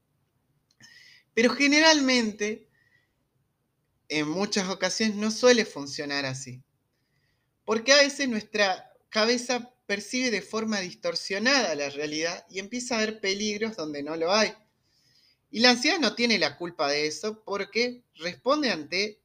Pero 1.34 1.50
generalmente, 1.50 2.68
en 4.10 4.28
muchas 4.28 4.68
ocasiones, 4.68 5.16
no 5.16 5.30
suele 5.30 5.64
funcionar 5.64 6.26
así. 6.26 6.62
Porque 7.64 7.92
a 7.92 7.98
veces 7.98 8.28
nuestra 8.28 8.92
cabeza 9.08 9.72
percibe 9.86 10.30
de 10.30 10.42
forma 10.42 10.80
distorsionada 10.80 11.74
la 11.76 11.88
realidad 11.90 12.44
y 12.50 12.58
empieza 12.58 12.96
a 12.96 13.00
ver 13.00 13.20
peligros 13.20 13.76
donde 13.76 14.02
no 14.02 14.16
lo 14.16 14.32
hay. 14.32 14.52
Y 15.50 15.60
la 15.60 15.70
ansiedad 15.70 15.98
no 15.98 16.14
tiene 16.14 16.38
la 16.38 16.56
culpa 16.56 16.90
de 16.90 17.06
eso 17.06 17.42
porque 17.44 18.04
responde 18.16 18.70
ante 18.70 19.22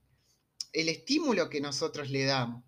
el 0.72 0.90
estímulo 0.90 1.50
que 1.50 1.62
nosotros 1.62 2.10
le 2.10 2.26
damos. 2.26 2.64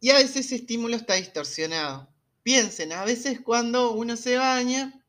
Y 0.00 0.10
a 0.10 0.14
veces 0.14 0.46
ese 0.46 0.56
estímulo 0.56 0.94
está 0.94 1.14
distorsionado. 1.14 2.12
Piensen, 2.44 2.92
a 2.92 3.04
veces 3.04 3.40
cuando 3.40 3.90
uno 3.92 4.16
se 4.16 4.36
baña 4.36 5.04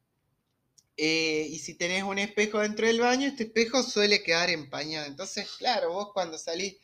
eh, 1.01 1.47
y 1.49 1.59
si 1.59 1.75
tenés 1.75 2.03
un 2.03 2.19
espejo 2.19 2.59
dentro 2.59 2.85
del 2.85 2.99
baño, 2.99 3.25
este 3.25 3.43
espejo 3.43 3.83
suele 3.83 4.21
quedar 4.21 4.49
empañado. 4.49 5.07
Entonces, 5.07 5.49
claro, 5.57 5.93
vos 5.93 6.09
cuando 6.13 6.37
salís 6.37 6.75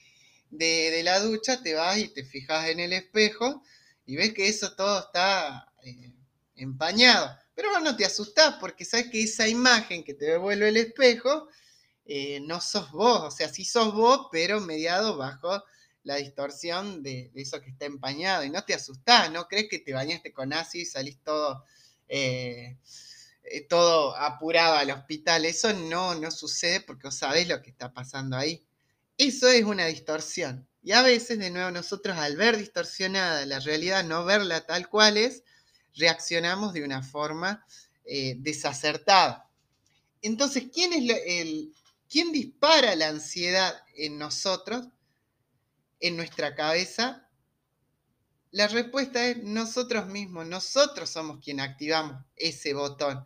de, 0.50 1.02
la 1.04 1.20
ducha 1.20 1.62
te 1.62 1.74
vas 1.74 1.98
y 1.98 2.08
te 2.08 2.24
fijas 2.24 2.70
en 2.70 2.80
el 2.80 2.94
espejo 2.94 3.62
y 4.06 4.16
ves 4.16 4.34
que 4.34 4.48
eso 4.48 4.74
todo 4.74 5.00
está 5.00 5.70
eh, 5.84 6.14
empañado. 6.56 7.38
Pero 7.54 7.72
vos 7.72 7.82
no 7.82 7.98
te 7.98 8.06
asustás 8.06 8.56
porque 8.62 8.86
sabes 8.86 9.10
que 9.10 9.22
esa 9.22 9.50
imagen 9.50 10.02
que 10.02 10.14
te 10.14 10.24
devuelve 10.24 10.70
el 10.70 10.78
espejo 10.78 11.50
eh, 12.06 12.40
no 12.40 12.62
sos 12.62 12.92
vos, 12.92 13.22
o 13.22 13.32
sea, 13.32 13.50
sí 13.50 13.66
sos 13.66 13.94
vos, 13.94 14.30
pero 14.32 14.62
mediado 14.62 15.18
bajo 15.18 15.62
la 16.04 16.16
distorsión 16.16 17.04
de, 17.04 17.32
eso 17.36 17.60
que 17.60 17.72
está 17.72 17.86
empañado. 17.86 18.46
Y 18.46 18.50
no 18.50 18.64
te 18.64 18.74
asustás, 18.76 19.30
no 19.30 19.50
crees 19.50 19.68
que 19.70 19.80
te 19.80 19.92
bañaste 19.92 20.32
con 20.32 20.54
ácido 20.54 20.84
y 20.84 20.86
salís 20.86 21.22
todo, 21.22 21.66
eh, 23.50 23.62
todo 23.68 24.16
apurado 24.16 24.76
al 24.76 24.92
hospital. 24.92 25.46
Eso 25.46 25.74
no, 25.74 26.16
no 26.16 26.32
sucede 26.32 26.82
porque 26.82 27.08
vos 27.08 27.16
sabés 27.16 27.48
lo 27.48 27.62
que 27.62 27.70
está 27.70 27.94
pasando 27.94 28.38
ahí. 28.38 28.66
Eso 29.18 29.48
es 29.48 29.64
una 29.64 29.86
distorsión. 29.86 30.68
Y 30.84 30.92
a 30.92 31.02
veces, 31.02 31.40
de 31.40 31.50
nuevo, 31.50 31.72
nosotros 31.72 32.18
al 32.18 32.36
ver 32.36 32.58
distorsionada 32.58 33.46
la 33.46 33.60
realidad, 33.60 34.04
no 34.04 34.26
verla 34.26 34.66
tal 34.66 34.88
cual 34.88 35.18
es, 35.18 35.44
reaccionamos 35.96 36.74
de 36.74 36.84
una 36.84 37.02
forma 37.02 37.66
desacertada. 38.38 39.50
Entonces, 40.22 40.66
¿quién 40.72 40.94
es 40.94 41.24
el, 41.26 41.74
¿Quién 42.10 42.32
dispara 42.32 42.96
la 42.96 43.10
ansiedad 43.10 43.76
en 43.96 44.18
nosotros, 44.18 44.88
en 46.00 46.16
nuestra 46.16 46.56
cabeza? 46.56 47.25
La 48.56 48.70
respuesta 48.70 49.28
es 49.28 49.44
nosotros 49.44 50.08
mismos, 50.08 50.48
nosotros 50.48 51.10
somos 51.10 51.44
quienes 51.44 51.68
activamos 51.68 52.24
ese 52.38 52.74
botón. 52.74 53.22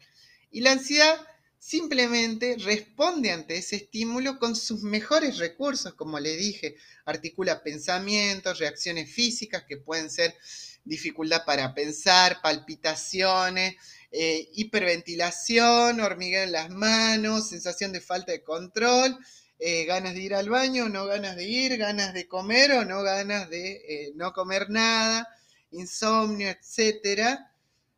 Y 0.50 0.62
la 0.62 0.71
ansiedad 0.71 1.21
simplemente 1.59 2.55
responde 2.57 3.29
ante 3.29 3.55
ese 3.55 3.75
estímulo 3.75 4.39
con 4.39 4.55
sus 4.55 4.81
mejores 4.81 5.38
recursos, 5.38 5.93
como 5.93 6.19
le 6.19 6.36
dije, 6.36 6.77
articula 7.05 7.62
pensamientos, 7.62 8.57
reacciones 8.57 9.13
físicas 9.13 9.65
que 9.69 9.77
pueden 9.77 10.09
ser 10.09 10.36
dificultad 10.83 11.45
para 11.45 11.75
pensar, 11.75 12.41
palpitaciones, 12.41 13.75
eh, 14.12 14.50
hiperventilación, 14.53 16.00
hormigueo 16.00 16.41
en 16.41 16.53
las 16.53 16.71
manos, 16.71 17.50
sensación 17.50 17.91
de 17.91 18.01
falta 18.01 18.31
de 18.31 18.43
control, 18.43 19.15
eh, 19.62 19.84
ganas 19.84 20.13
de 20.13 20.22
ir 20.22 20.34
al 20.34 20.50
baño, 20.50 20.88
no 20.88 21.06
ganas 21.06 21.36
de 21.36 21.44
ir, 21.44 21.78
ganas 21.78 22.13
de 22.13 22.30
comer 22.30 22.72
o 22.72 22.86
no 22.86 23.04
ganas 23.04 23.50
de 23.50 23.72
eh, 23.72 24.12
no 24.16 24.32
comer 24.32 24.70
nada, 24.70 25.28
insomnio, 25.72 26.48
etc. 26.50 27.38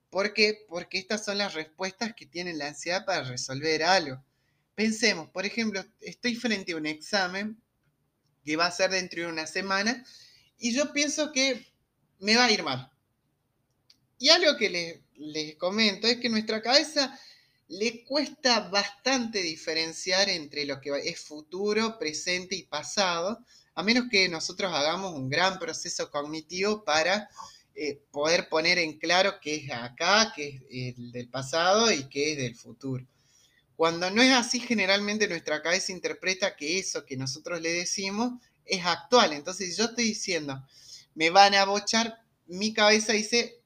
¿Por 0.09 0.33
qué? 0.33 0.65
Porque 0.67 0.97
estas 0.97 1.23
son 1.23 1.37
las 1.37 1.53
respuestas 1.53 2.13
que 2.15 2.25
tiene 2.25 2.53
la 2.53 2.69
ansiedad 2.69 3.05
para 3.05 3.23
resolver 3.23 3.83
algo. 3.83 4.23
Pensemos, 4.73 5.29
por 5.29 5.45
ejemplo, 5.45 5.85
estoy 5.99 6.35
frente 6.35 6.71
a 6.71 6.77
un 6.77 6.87
examen 6.87 7.61
que 8.43 8.55
va 8.55 8.65
a 8.65 8.71
ser 8.71 8.89
dentro 8.89 9.21
de 9.21 9.27
una 9.27 9.45
semana 9.45 10.03
y 10.57 10.73
yo 10.73 10.91
pienso 10.93 11.31
que 11.31 11.71
me 12.19 12.35
va 12.35 12.45
a 12.45 12.51
ir 12.51 12.63
mal. 12.63 12.91
Y 14.17 14.29
algo 14.29 14.57
que 14.57 14.69
le, 14.69 15.03
les 15.13 15.55
comento 15.57 16.07
es 16.07 16.17
que 16.17 16.29
nuestra 16.29 16.61
cabeza 16.61 17.19
le 17.71 18.03
cuesta 18.03 18.67
bastante 18.67 19.41
diferenciar 19.41 20.27
entre 20.27 20.65
lo 20.65 20.81
que 20.81 20.91
es 21.05 21.21
futuro, 21.21 21.97
presente 21.97 22.53
y 22.53 22.63
pasado, 22.63 23.45
a 23.75 23.81
menos 23.81 24.09
que 24.11 24.27
nosotros 24.27 24.73
hagamos 24.73 25.13
un 25.13 25.29
gran 25.29 25.57
proceso 25.57 26.11
cognitivo 26.11 26.83
para 26.83 27.29
eh, 27.73 28.01
poder 28.11 28.49
poner 28.49 28.77
en 28.77 28.99
claro 28.99 29.39
qué 29.41 29.55
es 29.55 29.71
acá, 29.71 30.33
qué 30.35 30.61
es 30.69 30.97
el 30.97 31.13
del 31.13 31.29
pasado 31.29 31.89
y 31.93 32.09
qué 32.09 32.33
es 32.33 32.37
del 32.39 32.55
futuro. 32.55 33.07
Cuando 33.77 34.11
no 34.11 34.21
es 34.21 34.33
así, 34.33 34.59
generalmente 34.59 35.29
nuestra 35.29 35.61
cabeza 35.61 35.93
interpreta 35.93 36.57
que 36.57 36.77
eso 36.77 37.05
que 37.05 37.15
nosotros 37.15 37.61
le 37.61 37.71
decimos 37.71 38.33
es 38.65 38.85
actual. 38.85 39.31
Entonces, 39.31 39.77
yo 39.77 39.85
estoy 39.85 40.03
diciendo, 40.03 40.61
me 41.15 41.29
van 41.29 41.55
a 41.55 41.63
bochar, 41.63 42.21
mi 42.47 42.73
cabeza 42.73 43.13
dice, 43.13 43.61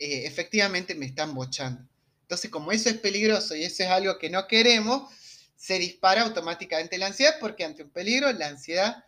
eh, 0.00 0.26
efectivamente 0.26 0.96
me 0.96 1.06
están 1.06 1.32
bochando. 1.32 1.88
Entonces, 2.24 2.50
como 2.50 2.72
eso 2.72 2.88
es 2.88 2.96
peligroso 2.96 3.54
y 3.54 3.64
eso 3.64 3.82
es 3.82 3.90
algo 3.90 4.18
que 4.18 4.30
no 4.30 4.46
queremos, 4.46 5.12
se 5.56 5.78
dispara 5.78 6.22
automáticamente 6.22 6.96
la 6.96 7.08
ansiedad 7.08 7.34
porque 7.38 7.64
ante 7.64 7.82
un 7.82 7.90
peligro 7.90 8.32
la 8.32 8.48
ansiedad 8.48 9.04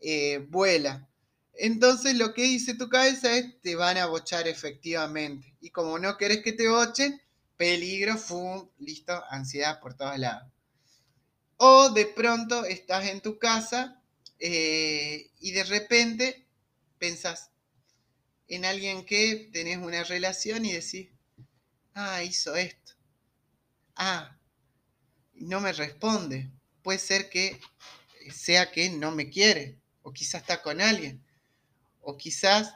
eh, 0.00 0.38
vuela. 0.48 1.08
Entonces 1.54 2.14
lo 2.14 2.32
que 2.32 2.42
dice 2.42 2.74
tu 2.74 2.88
cabeza 2.88 3.36
es 3.36 3.60
te 3.60 3.74
van 3.74 3.98
a 3.98 4.06
bochar 4.06 4.46
efectivamente. 4.46 5.52
Y 5.60 5.70
como 5.70 5.98
no 5.98 6.16
querés 6.16 6.42
que 6.42 6.52
te 6.52 6.68
bochen, 6.68 7.20
peligro, 7.56 8.16
fum, 8.16 8.68
listo, 8.78 9.20
ansiedad 9.30 9.80
por 9.80 9.94
todos 9.94 10.16
lados. 10.16 10.48
O 11.56 11.90
de 11.90 12.06
pronto 12.06 12.64
estás 12.64 13.08
en 13.08 13.20
tu 13.20 13.38
casa 13.38 14.00
eh, 14.38 15.32
y 15.40 15.50
de 15.50 15.64
repente 15.64 16.46
pensás, 16.98 17.50
en 18.46 18.64
alguien 18.64 19.04
que 19.04 19.50
tenés 19.52 19.78
una 19.78 20.04
relación 20.04 20.64
y 20.64 20.72
decís, 20.72 21.08
ah, 22.00 22.22
hizo 22.22 22.56
esto. 22.56 22.92
Ah, 23.96 24.36
no 25.34 25.60
me 25.60 25.72
responde. 25.72 26.50
Puede 26.82 26.98
ser 26.98 27.28
que 27.28 27.60
sea 28.32 28.70
que 28.70 28.90
no 28.90 29.10
me 29.10 29.28
quiere, 29.28 29.78
o 30.02 30.12
quizás 30.12 30.42
está 30.42 30.62
con 30.62 30.80
alguien, 30.80 31.22
o 32.00 32.16
quizás 32.16 32.74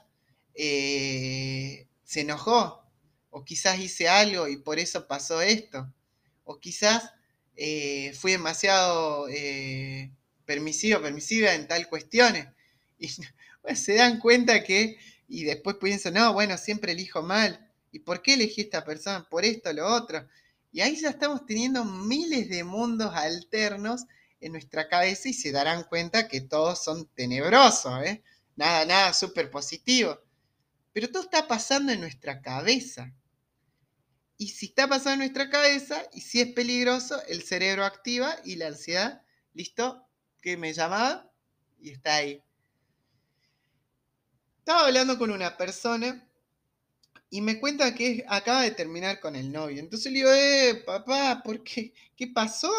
eh, 0.55 1.87
se 2.05 2.21
enojó, 2.21 2.83
o 3.31 3.45
quizás 3.45 3.79
hice 3.79 4.09
algo 4.09 4.49
y 4.49 4.57
por 4.57 4.79
eso 4.79 5.07
pasó 5.07 5.41
esto, 5.41 5.93
o 6.45 6.59
quizás 6.59 7.11
eh, 7.57 8.13
fui 8.15 8.33
demasiado 8.33 9.29
eh, 9.29 10.11
permisivo, 10.45 11.01
permisiva 11.01 11.55
en 11.55 11.67
tal 11.69 11.89
cuestiones. 11.89 12.49
Y 13.67 13.77
se 13.77 13.95
dan 13.95 14.19
cuenta 14.21 14.63
que 14.63 14.99
y 15.27 15.45
después 15.45 15.77
pienso, 15.81 16.11
no, 16.11 16.35
bueno, 16.35 16.59
siempre 16.59 16.93
elijo 16.93 17.23
mal. 17.23 17.64
¿Y 17.95 18.01
por 18.01 18.23
qué 18.23 18.35
elegí 18.35 18.63
esta 18.63 18.85
persona? 18.85 19.25
Por 19.31 19.45
esto, 19.45 19.73
lo 19.73 19.87
otro. 19.87 20.27
Y 20.73 20.81
ahí 20.81 20.97
ya 21.01 21.11
estamos 21.11 21.47
teniendo 21.47 21.85
miles 21.85 22.49
de 22.49 22.65
mundos 22.65 23.15
alternos 23.15 24.03
en 24.41 24.51
nuestra 24.51 24.89
cabeza 24.89 25.29
y 25.29 25.33
se 25.33 25.53
darán 25.53 25.85
cuenta 25.85 26.27
que 26.27 26.41
todos 26.41 26.83
son 26.83 27.07
tenebrosos, 27.15 28.05
¿eh? 28.05 28.25
Nada, 28.57 28.85
nada 28.85 29.13
súper 29.13 29.49
positivo. 29.49 30.19
Pero 30.93 31.09
todo 31.09 31.23
está 31.23 31.47
pasando 31.47 31.93
en 31.93 32.01
nuestra 32.01 32.43
cabeza. 32.43 33.15
Y 34.39 34.49
si 34.49 34.67
está 34.67 34.89
pasando 34.89 35.13
en 35.13 35.31
nuestra 35.31 35.49
cabeza 35.49 36.03
y 36.13 36.21
si 36.21 36.41
es 36.41 36.49
peligroso, 36.49 37.23
el 37.29 37.45
cerebro 37.45 37.85
activa 37.85 38.35
y 38.45 38.57
la 38.57 38.67
ansiedad, 38.67 39.23
¿listo? 39.53 40.05
Que 40.43 40.57
me 40.57 40.73
llamaba 40.73 41.31
y 41.79 41.91
está 41.91 42.17
ahí. 42.17 42.43
Estaba 44.59 44.87
hablando 44.87 45.17
con 45.17 45.31
una 45.31 45.57
persona 45.57 46.29
y 47.35 47.41
me 47.41 47.59
cuenta 47.59 47.97
que 47.97 48.25
acaba 48.29 48.63
de 48.63 48.71
terminar 48.71 49.19
con 49.19 49.35
el 49.35 49.51
novio. 49.51 49.81
Entonces 49.81 50.13
le 50.13 50.19
digo, 50.19 50.31
eh, 50.31 50.85
papá, 50.87 51.43
¿por 51.45 51.65
qué? 51.65 51.93
¿Qué 52.15 52.29
pasó? 52.29 52.71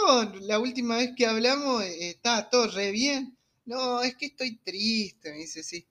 La 0.44 0.60
última 0.60 0.96
vez 0.96 1.12
que 1.14 1.26
hablamos 1.26 1.84
eh, 1.84 2.12
estaba 2.12 2.50
todo 2.50 2.72
re 2.72 2.92
bien. 2.92 3.38
No, 3.66 4.02
es 4.02 4.16
que 4.16 4.28
estoy 4.28 4.56
triste, 4.64 5.34
me 5.34 5.40
dice, 5.40 5.62
sí. 5.62 5.86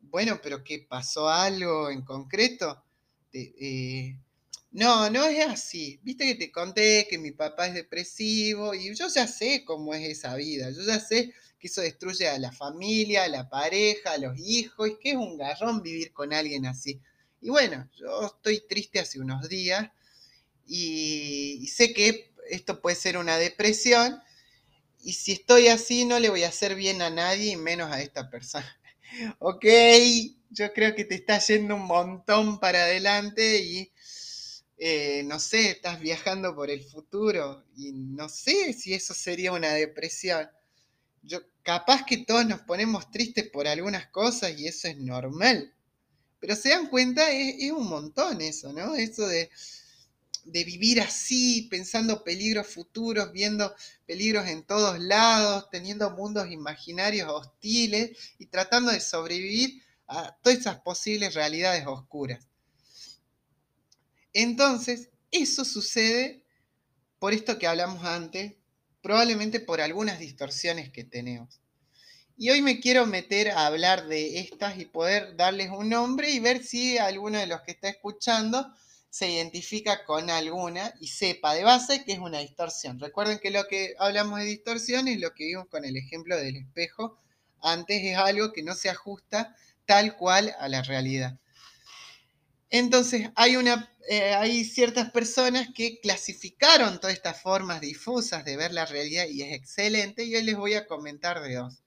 Bueno, 0.00 0.40
pero 0.42 0.64
¿qué 0.64 0.80
pasó 0.80 1.28
algo 1.28 1.88
en 1.88 2.02
concreto? 2.02 2.82
Eh, 3.32 4.16
no, 4.72 5.08
no 5.08 5.24
es 5.26 5.46
así. 5.46 6.00
Viste 6.02 6.26
que 6.26 6.34
te 6.34 6.50
conté 6.50 7.06
que 7.08 7.16
mi 7.16 7.30
papá 7.30 7.68
es 7.68 7.74
depresivo 7.74 8.74
y 8.74 8.92
yo 8.92 9.06
ya 9.06 9.28
sé 9.28 9.62
cómo 9.64 9.94
es 9.94 10.08
esa 10.08 10.34
vida. 10.34 10.68
Yo 10.70 10.82
ya 10.82 10.98
sé 10.98 11.32
que 11.60 11.68
eso 11.68 11.80
destruye 11.80 12.28
a 12.28 12.40
la 12.40 12.50
familia, 12.50 13.22
a 13.22 13.28
la 13.28 13.48
pareja, 13.48 14.14
a 14.14 14.18
los 14.18 14.36
hijos, 14.36 14.88
y 14.88 14.98
que 14.98 15.10
es 15.10 15.16
un 15.16 15.38
garrón 15.38 15.80
vivir 15.80 16.12
con 16.12 16.32
alguien 16.32 16.66
así. 16.66 17.00
Y 17.40 17.50
bueno, 17.50 17.88
yo 17.96 18.26
estoy 18.26 18.66
triste 18.68 19.00
hace 19.00 19.20
unos 19.20 19.48
días 19.48 19.90
y, 20.66 21.66
sé 21.68 21.92
que 21.92 22.32
esto 22.50 22.80
puede 22.80 22.96
ser 22.96 23.16
una 23.16 23.38
depresión, 23.38 24.20
y 25.02 25.12
si 25.14 25.32
estoy 25.32 25.68
así 25.68 26.04
no 26.04 26.18
le 26.18 26.28
voy 26.28 26.44
a 26.44 26.48
hacer 26.48 26.74
bien 26.74 27.00
a 27.02 27.10
nadie 27.10 27.52
y 27.52 27.56
menos 27.56 27.90
a 27.90 28.02
esta 28.02 28.28
persona. 28.28 28.78
ok, 29.38 29.64
yo 30.50 30.72
creo 30.72 30.94
que 30.94 31.04
te 31.04 31.14
está 31.14 31.38
yendo 31.38 31.76
un 31.76 31.86
montón 31.86 32.60
para 32.60 32.82
adelante 32.84 33.58
y 33.62 33.92
eh, 34.78 35.22
no 35.24 35.38
sé, 35.38 35.70
estás 35.70 36.00
viajando 36.00 36.54
por 36.54 36.70
el 36.70 36.82
futuro 36.82 37.64
y 37.76 37.92
no 37.92 38.28
sé 38.28 38.72
si 38.72 38.94
eso 38.94 39.14
sería 39.14 39.52
una 39.52 39.72
depresión 39.72 40.48
yo, 41.22 41.40
capaz 41.62 42.04
que 42.04 42.18
todos 42.18 42.46
nos 42.46 42.60
ponemos 42.60 43.10
tristes 43.10 43.48
por 43.50 43.66
algunas 43.66 44.06
cosas 44.08 44.58
y 44.58 44.66
eso 44.66 44.88
es 44.88 44.96
normal. 44.98 45.72
Pero 46.40 46.56
se 46.56 46.70
dan 46.70 46.88
cuenta, 46.88 47.30
es, 47.30 47.70
un 47.70 47.86
montón 47.86 48.40
eso, 48.40 48.72
¿no? 48.72 48.94
Eso 48.94 49.26
de, 49.26 49.50
de, 50.44 50.64
vivir 50.64 51.00
así, 51.00 51.68
pensando 51.70 52.24
peligros 52.24 52.66
futuros, 52.66 53.30
viendo 53.30 53.74
peligros 54.06 54.48
en 54.48 54.64
todos 54.64 54.98
lados, 54.98 55.68
teniendo 55.70 56.10
mundos 56.10 56.50
imaginarios 56.50 57.30
hostiles 57.30 58.16
y 58.38 58.46
tratando 58.46 58.90
de 58.90 59.00
sobrevivir 59.00 59.82
a 60.06 60.34
todas 60.42 60.58
esas 60.58 60.80
posibles 60.80 61.34
realidades 61.34 61.86
oscuras. 61.86 62.44
Entonces, 64.32 65.10
eso 65.30 65.64
sucede 65.64 66.42
por 67.18 67.32
esto 67.34 67.58
que 67.58 67.66
hablamos 67.66 68.04
antes 68.04 68.54
probablemente 69.02 69.60
por 69.60 69.80
algunas 69.80 70.18
distorsiones 70.18 70.90
que 70.90 71.04
tenemos. 71.04 71.59
Y 72.42 72.48
hoy 72.48 72.62
me 72.62 72.80
quiero 72.80 73.04
meter 73.04 73.50
a 73.50 73.66
hablar 73.66 74.06
de 74.06 74.38
estas 74.38 74.78
y 74.78 74.86
poder 74.86 75.36
darles 75.36 75.68
un 75.68 75.90
nombre 75.90 76.30
y 76.30 76.40
ver 76.40 76.64
si 76.64 76.96
alguno 76.96 77.38
de 77.38 77.46
los 77.46 77.60
que 77.60 77.72
está 77.72 77.90
escuchando 77.90 78.66
se 79.10 79.28
identifica 79.28 80.06
con 80.06 80.30
alguna 80.30 80.94
y 81.00 81.08
sepa 81.08 81.52
de 81.52 81.64
base 81.64 82.02
que 82.02 82.12
es 82.12 82.18
una 82.18 82.38
distorsión. 82.38 82.98
Recuerden 82.98 83.40
que 83.40 83.50
lo 83.50 83.66
que 83.66 83.94
hablamos 83.98 84.38
de 84.38 84.46
distorsión 84.46 85.06
es 85.06 85.20
lo 85.20 85.34
que 85.34 85.48
vimos 85.48 85.66
con 85.68 85.84
el 85.84 85.98
ejemplo 85.98 86.34
del 86.34 86.56
espejo. 86.56 87.18
Antes 87.60 88.02
es 88.02 88.16
algo 88.16 88.54
que 88.54 88.62
no 88.62 88.74
se 88.74 88.88
ajusta 88.88 89.54
tal 89.84 90.16
cual 90.16 90.56
a 90.58 90.68
la 90.70 90.80
realidad. 90.80 91.38
Entonces, 92.70 93.28
hay, 93.34 93.56
una, 93.56 93.92
eh, 94.08 94.32
hay 94.32 94.64
ciertas 94.64 95.10
personas 95.10 95.68
que 95.74 96.00
clasificaron 96.00 97.00
todas 97.00 97.16
estas 97.16 97.42
formas 97.42 97.82
difusas 97.82 98.46
de 98.46 98.56
ver 98.56 98.72
la 98.72 98.86
realidad 98.86 99.26
y 99.28 99.42
es 99.42 99.52
excelente, 99.52 100.24
y 100.24 100.34
hoy 100.36 100.42
les 100.42 100.56
voy 100.56 100.72
a 100.72 100.86
comentar 100.86 101.42
de 101.42 101.56
dos. 101.56 101.82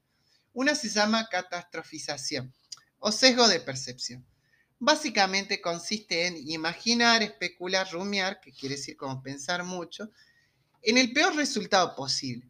Una 0.54 0.76
se 0.76 0.90
llama 0.90 1.28
catastrofización 1.30 2.54
o 3.00 3.12
sesgo 3.12 3.48
de 3.48 3.60
percepción. 3.60 4.26
Básicamente 4.80 5.62
consiste 5.62 6.28
en 6.28 6.38
imaginar, 6.50 7.24
especular, 7.24 7.92
rumiar, 7.92 8.40
que 8.40 8.52
quiere 8.52 8.76
decir 8.76 8.96
como 8.96 9.22
pensar 9.22 9.64
mucho, 9.64 10.10
en 10.82 10.98
el 10.98 11.12
peor 11.12 11.36
resultado 11.36 11.96
posible. 11.96 12.50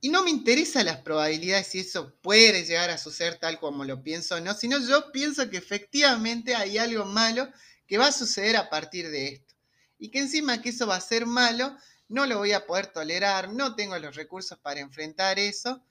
Y 0.00 0.08
no 0.08 0.22
me 0.22 0.30
interesan 0.30 0.86
las 0.86 0.98
probabilidades 0.98 1.66
si 1.66 1.80
eso 1.80 2.14
puede 2.22 2.64
llegar 2.64 2.90
a 2.90 2.98
suceder 2.98 3.38
tal 3.38 3.58
como 3.58 3.84
lo 3.84 4.02
pienso 4.02 4.36
o 4.36 4.40
no, 4.40 4.54
sino 4.54 4.78
yo 4.78 5.12
pienso 5.12 5.50
que 5.50 5.58
efectivamente 5.58 6.54
hay 6.54 6.78
algo 6.78 7.04
malo 7.04 7.50
que 7.86 7.98
va 7.98 8.06
a 8.06 8.12
suceder 8.12 8.56
a 8.56 8.70
partir 8.70 9.10
de 9.10 9.28
esto. 9.28 9.54
Y 9.98 10.10
que 10.10 10.20
encima 10.20 10.62
que 10.62 10.70
eso 10.70 10.86
va 10.86 10.96
a 10.96 11.00
ser 11.00 11.26
malo, 11.26 11.76
no 12.08 12.24
lo 12.24 12.38
voy 12.38 12.52
a 12.52 12.66
poder 12.66 12.86
tolerar, 12.86 13.52
no 13.52 13.74
tengo 13.74 13.98
los 13.98 14.16
recursos 14.16 14.58
para 14.58 14.80
enfrentar 14.80 15.38
eso 15.38 15.82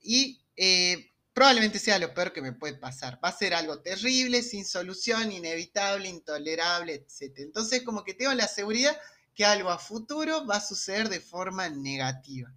y 0.00 0.43
eh, 0.56 1.12
probablemente 1.32 1.78
sea 1.78 1.98
lo 1.98 2.14
peor 2.14 2.32
que 2.32 2.42
me 2.42 2.52
puede 2.52 2.74
pasar. 2.74 3.18
Va 3.24 3.28
a 3.28 3.36
ser 3.36 3.54
algo 3.54 3.80
terrible, 3.80 4.42
sin 4.42 4.64
solución, 4.64 5.32
inevitable, 5.32 6.08
intolerable, 6.08 6.94
etc. 6.94 7.38
Entonces 7.38 7.82
como 7.82 8.04
que 8.04 8.14
tengo 8.14 8.32
la 8.34 8.48
seguridad 8.48 8.96
que 9.34 9.44
algo 9.44 9.70
a 9.70 9.78
futuro 9.78 10.46
va 10.46 10.56
a 10.56 10.60
suceder 10.60 11.08
de 11.08 11.20
forma 11.20 11.68
negativa 11.68 12.54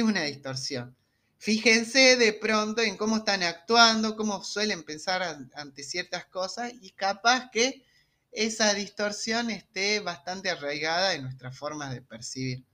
es 0.00 0.04
una 0.04 0.22
distorsión. 0.22 0.96
Fíjense 1.38 2.16
de 2.16 2.32
pronto 2.32 2.82
en 2.82 2.96
cómo 2.96 3.18
están 3.18 3.42
actuando, 3.42 4.16
cómo 4.16 4.44
suelen 4.44 4.84
pensar 4.84 5.22
ante 5.54 5.82
ciertas 5.82 6.24
cosas 6.26 6.72
y 6.80 6.92
capaz 6.92 7.50
que 7.50 7.84
esa 8.30 8.72
distorsión 8.74 9.50
esté 9.50 10.00
bastante 10.00 10.50
arraigada 10.50 11.14
en 11.14 11.22
nuestras 11.22 11.58
formas 11.58 11.92
de 11.92 12.00
percibir. 12.00 12.64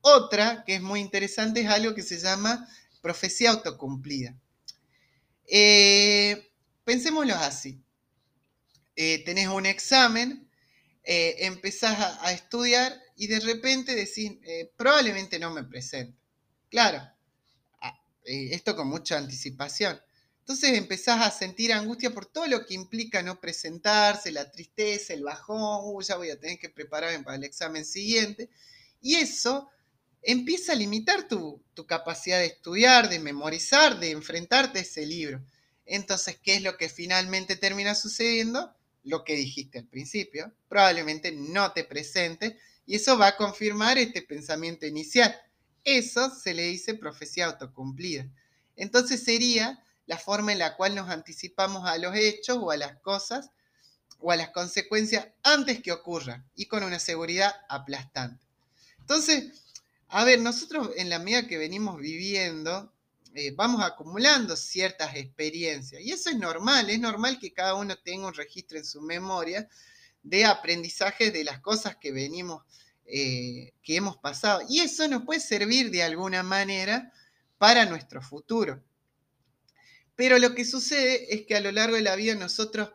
Otra 0.00 0.64
que 0.64 0.76
es 0.76 0.82
muy 0.82 1.00
interesante 1.00 1.62
es 1.62 1.68
algo 1.68 1.94
que 1.94 2.02
se 2.02 2.18
llama 2.18 2.68
profecía 3.00 3.50
autocumplida. 3.50 4.34
Eh, 5.46 6.50
pensémoslo 6.84 7.34
así. 7.34 7.82
Eh, 8.96 9.22
tenés 9.24 9.48
un 9.48 9.66
examen, 9.66 10.50
eh, 11.04 11.36
empezás 11.40 12.18
a, 12.20 12.32
estudiar 12.32 13.00
y 13.16 13.28
de 13.28 13.40
repente 13.40 13.94
decís, 13.94 14.32
probablemente 14.76 15.38
no 15.38 15.50
me 15.50 15.64
presente. 15.64 16.18
Claro, 16.70 17.00
ah, 17.80 18.00
eh, 18.24 18.50
esto 18.52 18.76
con 18.76 18.88
mucha 18.88 19.16
anticipación. 19.16 20.00
Entonces 20.40 20.76
empezás 20.76 21.20
a 21.20 21.30
sentir 21.30 21.72
angustia 21.72 22.10
por 22.10 22.26
todo 22.26 22.46
lo 22.46 22.64
que 22.66 22.74
implica 22.74 23.22
no 23.22 23.40
presentarse, 23.40 24.32
la 24.32 24.50
tristeza, 24.50 25.12
el 25.14 25.22
bajón, 25.22 26.02
ya 26.02 26.16
voy 26.16 26.30
a 26.30 26.38
tener 26.38 26.58
que 26.58 26.70
prepararme 26.70 27.22
para 27.22 27.36
el 27.36 27.44
examen 27.44 27.84
siguiente. 27.84 28.50
Y 29.00 29.16
eso 29.16 29.70
empieza 30.22 30.72
a 30.72 30.76
limitar 30.76 31.28
tu, 31.28 31.62
tu, 31.74 31.86
capacidad 31.86 32.38
de 32.38 32.46
estudiar, 32.46 33.08
de 33.08 33.18
memorizar, 33.18 33.98
de 33.98 34.10
enfrentarte 34.10 34.78
a 34.78 34.82
ese 34.82 35.06
libro. 35.06 35.42
Entonces, 35.86 36.38
¿qué 36.42 36.56
es 36.56 36.62
lo 36.62 36.76
que 36.76 36.88
finalmente 36.88 37.56
termina 37.56 37.94
sucediendo? 37.94 38.74
Lo 39.04 39.24
que 39.24 39.36
dijiste 39.36 39.78
al 39.78 39.86
principio. 39.86 40.52
Probablemente 40.68 41.32
no 41.32 41.72
te 41.72 41.84
presentes 41.84 42.54
y 42.86 42.96
eso 42.96 43.16
va 43.18 43.28
a 43.28 43.36
confirmar 43.36 43.98
este 43.98 44.22
pensamiento 44.22 44.86
inicial. 44.86 45.34
Eso 45.84 46.34
se 46.34 46.54
le 46.54 46.64
dice 46.64 46.94
profecía 46.94 47.46
autocumplida. 47.46 48.26
Entonces 48.76 49.24
sería 49.24 49.82
la 50.06 50.18
forma 50.18 50.52
en 50.52 50.58
la 50.58 50.76
cual 50.76 50.94
nos 50.94 51.08
anticipamos 51.10 51.86
a 51.86 51.98
los 51.98 52.14
hechos 52.14 52.58
o 52.60 52.70
a 52.70 52.76
las 52.76 52.98
cosas 53.00 53.50
o 54.18 54.32
a 54.32 54.36
las 54.36 54.50
consecuencias 54.50 55.28
antes 55.42 55.82
que 55.82 55.92
ocurran 55.92 56.48
y 56.54 56.66
con 56.66 56.82
una 56.82 56.98
seguridad 56.98 57.54
aplastante. 57.68 58.44
Entonces, 59.00 59.52
a 60.08 60.24
ver, 60.24 60.40
nosotros 60.40 60.90
en 60.96 61.10
la 61.10 61.18
medida 61.18 61.46
que 61.46 61.58
venimos 61.58 61.98
viviendo, 61.98 62.92
eh, 63.34 63.52
vamos 63.54 63.82
acumulando 63.82 64.56
ciertas 64.56 65.14
experiencias 65.16 66.00
y 66.02 66.12
eso 66.12 66.30
es 66.30 66.36
normal, 66.36 66.88
es 66.88 66.98
normal 66.98 67.38
que 67.38 67.52
cada 67.52 67.74
uno 67.74 67.96
tenga 67.96 68.26
un 68.26 68.34
registro 68.34 68.78
en 68.78 68.84
su 68.84 69.02
memoria 69.02 69.68
de 70.22 70.44
aprendizaje 70.44 71.30
de 71.30 71.44
las 71.44 71.60
cosas 71.60 71.96
que 71.96 72.10
venimos 72.10 72.62
eh, 73.04 73.72
que 73.82 73.96
hemos 73.96 74.16
pasado. 74.18 74.62
Y 74.68 74.80
eso 74.80 75.06
nos 75.08 75.24
puede 75.24 75.40
servir 75.40 75.90
de 75.90 76.02
alguna 76.02 76.42
manera 76.42 77.12
para 77.56 77.86
nuestro 77.86 78.20
futuro. 78.22 78.82
Pero 80.14 80.38
lo 80.38 80.54
que 80.54 80.64
sucede 80.64 81.34
es 81.34 81.46
que 81.46 81.54
a 81.54 81.60
lo 81.60 81.70
largo 81.70 81.96
de 81.96 82.02
la 82.02 82.16
vida 82.16 82.34
nosotros 82.34 82.90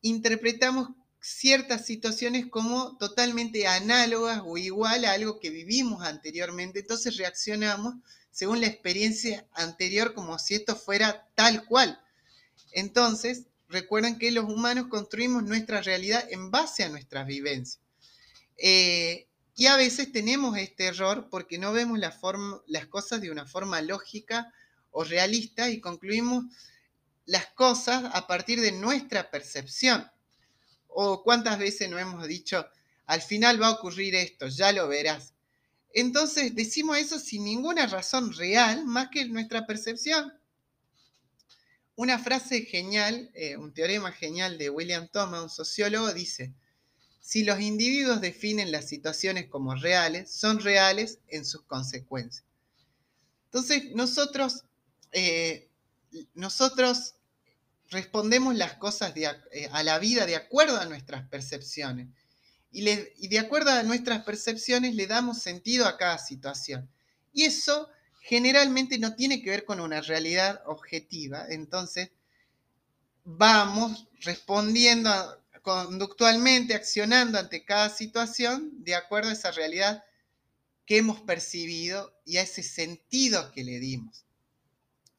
interpretamos 0.00 0.90
ciertas 1.20 1.84
situaciones 1.84 2.46
como 2.46 2.96
totalmente 2.96 3.66
análogas 3.66 4.42
o 4.44 4.56
igual 4.56 5.04
a 5.04 5.12
algo 5.12 5.40
que 5.40 5.50
vivimos 5.50 6.02
anteriormente. 6.02 6.80
Entonces 6.80 7.16
reaccionamos 7.16 7.94
según 8.30 8.60
la 8.60 8.66
experiencia 8.66 9.46
anterior 9.52 10.14
como 10.14 10.38
si 10.38 10.54
esto 10.54 10.76
fuera 10.76 11.26
tal 11.34 11.64
cual. 11.66 12.00
Entonces, 12.72 13.46
recuerden 13.68 14.18
que 14.18 14.30
los 14.30 14.44
humanos 14.44 14.86
construimos 14.88 15.42
nuestra 15.42 15.80
realidad 15.80 16.24
en 16.30 16.50
base 16.50 16.84
a 16.84 16.88
nuestras 16.88 17.26
vivencias. 17.26 17.80
Eh, 18.56 19.26
y 19.54 19.66
a 19.66 19.76
veces 19.76 20.12
tenemos 20.12 20.56
este 20.56 20.86
error 20.86 21.28
porque 21.30 21.58
no 21.58 21.72
vemos 21.72 21.98
las 21.98 22.86
cosas 22.86 23.20
de 23.20 23.30
una 23.30 23.44
forma 23.44 23.82
lógica 23.82 24.52
o 24.92 25.02
realista 25.02 25.68
y 25.68 25.80
concluimos 25.80 26.44
las 27.26 27.46
cosas 27.46 28.04
a 28.14 28.26
partir 28.26 28.60
de 28.60 28.72
nuestra 28.72 29.30
percepción. 29.30 30.08
O 31.00 31.22
cuántas 31.22 31.60
veces 31.60 31.88
no 31.88 31.96
hemos 31.96 32.26
dicho, 32.26 32.66
al 33.06 33.22
final 33.22 33.62
va 33.62 33.68
a 33.68 33.74
ocurrir 33.74 34.16
esto, 34.16 34.48
ya 34.48 34.72
lo 34.72 34.88
verás. 34.88 35.32
Entonces 35.94 36.56
decimos 36.56 36.98
eso 36.98 37.20
sin 37.20 37.44
ninguna 37.44 37.86
razón 37.86 38.32
real 38.32 38.84
más 38.84 39.06
que 39.12 39.24
nuestra 39.26 39.64
percepción. 39.64 40.32
Una 41.94 42.18
frase 42.18 42.62
genial, 42.62 43.30
eh, 43.34 43.56
un 43.56 43.72
teorema 43.72 44.10
genial 44.10 44.58
de 44.58 44.70
William 44.70 45.06
Thomas, 45.06 45.40
un 45.40 45.50
sociólogo, 45.50 46.12
dice, 46.12 46.52
si 47.20 47.44
los 47.44 47.60
individuos 47.60 48.20
definen 48.20 48.72
las 48.72 48.88
situaciones 48.88 49.46
como 49.46 49.76
reales, 49.76 50.32
son 50.32 50.58
reales 50.58 51.20
en 51.28 51.44
sus 51.44 51.62
consecuencias. 51.62 52.44
Entonces, 53.44 53.94
nosotros, 53.94 54.64
eh, 55.12 55.68
nosotros 56.34 57.14
respondemos 57.90 58.54
las 58.54 58.74
cosas 58.74 59.12
eh, 59.16 59.68
a 59.72 59.82
la 59.82 59.98
vida 59.98 60.26
de 60.26 60.36
acuerdo 60.36 60.78
a 60.78 60.86
nuestras 60.86 61.26
percepciones. 61.28 62.08
Y, 62.70 63.28
de 63.28 63.38
acuerdo 63.38 63.70
a 63.70 63.82
nuestras 63.82 64.24
percepciones 64.24 64.94
le 64.94 65.06
damos 65.06 65.38
sentido 65.38 65.86
a 65.86 65.96
cada 65.96 66.18
situación. 66.18 66.88
Y 67.32 67.44
eso 67.44 67.88
generalmente 68.20 68.98
no 68.98 69.14
tiene 69.14 69.42
que 69.42 69.50
ver 69.50 69.64
con 69.64 69.80
una 69.80 70.02
realidad 70.02 70.60
objetiva. 70.66 71.46
Entonces, 71.48 72.10
vamos 73.24 74.06
respondiendo 74.20 75.10
conductualmente 75.62 76.74
accionando 76.74 77.38
ante 77.38 77.64
cada 77.64 77.90
situación 77.90 78.72
de 78.84 78.94
acuerdo 78.94 79.30
a 79.30 79.34
esa 79.34 79.50
realidad 79.50 80.04
que 80.86 80.98
hemos 80.98 81.20
percibido 81.20 82.14
y 82.24 82.38
a 82.38 82.42
ese 82.42 82.62
sentido 82.62 83.50
que 83.52 83.64
le 83.64 83.78
dimos. 83.78 84.24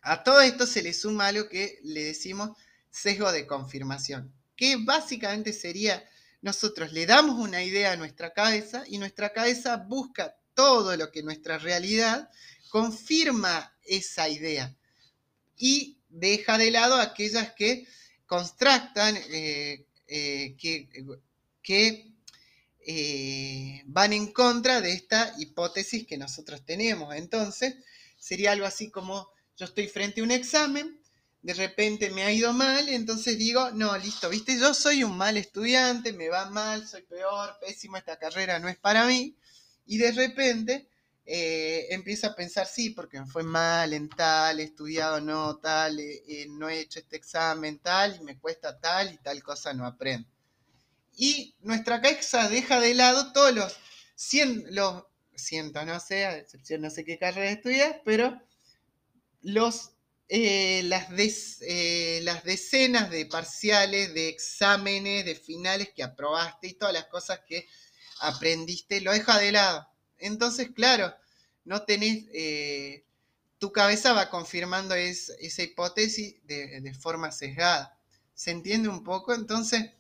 A 0.02 0.24
todo 0.24 0.42
esto 0.42 0.66
se 0.66 0.82
le 0.82 0.94
suma 0.94 1.28
algo 1.28 1.50
que 1.50 1.80
le 1.84 2.06
decimos 2.06 2.58
sesgo 2.90 3.32
de 3.32 3.46
confirmación, 3.46 4.34
que 4.56 4.78
básicamente 4.78 5.54
sería 5.54 6.04
nosotros 6.42 6.94
le 6.94 7.06
damos 7.06 7.38
una 7.38 7.64
idea 7.64 7.92
a 7.92 7.98
nuestra 7.98 8.34
cabeza 8.34 8.84
y 8.88 8.98
nuestra 8.98 9.34
cabeza 9.34 9.78
busca 9.78 10.36
todo 10.54 10.96
lo 10.96 11.12
que 11.12 11.22
nuestra 11.22 11.58
realidad 11.58 12.30
confirma 12.70 13.76
esa 13.84 14.30
idea 14.30 14.76
y 15.58 15.98
deja 16.08 16.58
de 16.58 16.72
lado 16.72 16.96
aquellas 16.96 17.54
que 17.54 17.86
constructan, 18.26 19.18
eh, 19.32 19.86
eh, 20.08 20.56
que, 20.58 22.14
eh, 22.86 23.84
van 23.86 24.14
en 24.14 24.32
contra 24.32 24.82
de 24.82 24.94
esta 24.94 25.36
hipótesis 25.38 26.08
que 26.08 26.18
nosotros 26.18 26.66
tenemos. 26.66 27.14
Entonces, 27.16 27.76
sería 28.18 28.54
algo 28.54 28.66
así 28.66 28.90
como 28.90 29.30
yo 29.60 29.66
estoy 29.66 29.90
frente 29.90 30.22
a 30.22 30.24
un 30.24 30.32
examen, 30.32 30.98
de 31.42 31.54
repente 31.54 32.10
me 32.12 32.24
ha 32.24 32.32
ido 32.32 32.54
mal, 32.54 32.88
entonces 32.88 33.38
digo, 33.38 33.72
no, 33.72 33.98
listo, 33.98 34.30
viste, 34.30 34.58
yo 34.58 34.74
soy 34.74 35.04
un 35.04 35.18
mal 35.18 35.36
estudiante, 35.36 36.14
me 36.14 36.30
va 36.30 36.50
mal, 36.50 36.88
soy 36.88 37.02
peor, 37.02 37.58
pésimo, 37.60 37.98
esta 37.98 38.18
carrera 38.18 38.58
no 38.60 38.70
es 38.70 38.78
para 38.78 39.06
mí, 39.06 39.38
y 39.86 39.98
de 39.98 40.14
repente 40.14 40.88
eh, 41.26 41.88
empiezo 41.90 42.28
a 42.28 42.36
pensar, 42.36 42.68
sí, 42.68 42.92
porque 42.92 43.20
me 43.20 43.28
fue 43.28 43.44
mal 43.44 43.92
en 43.94 44.08
tal, 44.08 44.62
he 44.62 44.64
estudiado 44.64 45.20
no 45.20 45.58
tal, 45.58 46.00
no 46.52 46.70
he 46.70 46.80
hecho 46.80 47.00
este 47.00 47.18
examen 47.18 47.80
tal, 47.80 48.16
y 48.16 48.24
me 48.24 48.40
cuesta 48.40 48.80
tal 48.80 49.14
y 49.14 49.18
tal 49.18 49.44
cosa 49.44 49.74
no 49.74 49.86
aprendo. 49.86 50.28
y 51.18 51.56
nuestra 51.62 52.02
cabeza 52.02 52.48
deja 52.48 52.80
de 52.80 52.94
lado 52.94 53.34
todos 53.34 53.54
los 53.54 53.78
100, 54.16 54.74
los 54.74 55.04
cientos, 55.36 55.86
no 55.86 56.00
sé, 56.00 56.26
a 56.26 56.38
excepción 56.38 56.82
no 56.82 56.90
sé 56.90 57.04
qué 57.04 57.18
carrera 57.18 57.52
estudias, 57.52 57.98
pero 58.06 58.42
eh, 59.42 60.82
las, 60.84 61.08
eh, 61.62 62.20
las 62.24 62.44
decenas 62.44 63.10
de 63.10 63.26
parciales, 63.26 64.14
de 64.14 64.30
exámenes, 64.30 65.26
de 65.26 65.36
finales 65.36 65.90
que 65.96 66.04
aprobaste 66.04 66.68
y 66.68 66.74
todas 66.74 66.94
las 66.94 67.06
cosas 67.06 67.42
que 67.48 67.68
aprendiste, 68.22 69.02
lo 69.02 69.12
deja 69.12 69.40
de 69.40 69.52
lado. 69.52 69.88
Entonces, 70.18 70.70
claro, 70.76 71.16
no 71.66 71.84
tenés, 71.84 72.26
eh, 72.34 73.06
tu 73.58 73.72
cabeza 73.72 74.14
va 74.14 74.30
confirmando 74.30 74.94
esa 74.96 75.64
hipótesis 75.64 76.36
de, 76.46 76.94
forma 77.00 77.32
sesgada. 77.32 77.98
¿Se 78.34 78.52
entiende 78.52 78.90
un 78.90 79.04
poco? 79.04 79.34
Entonces, 79.34 79.92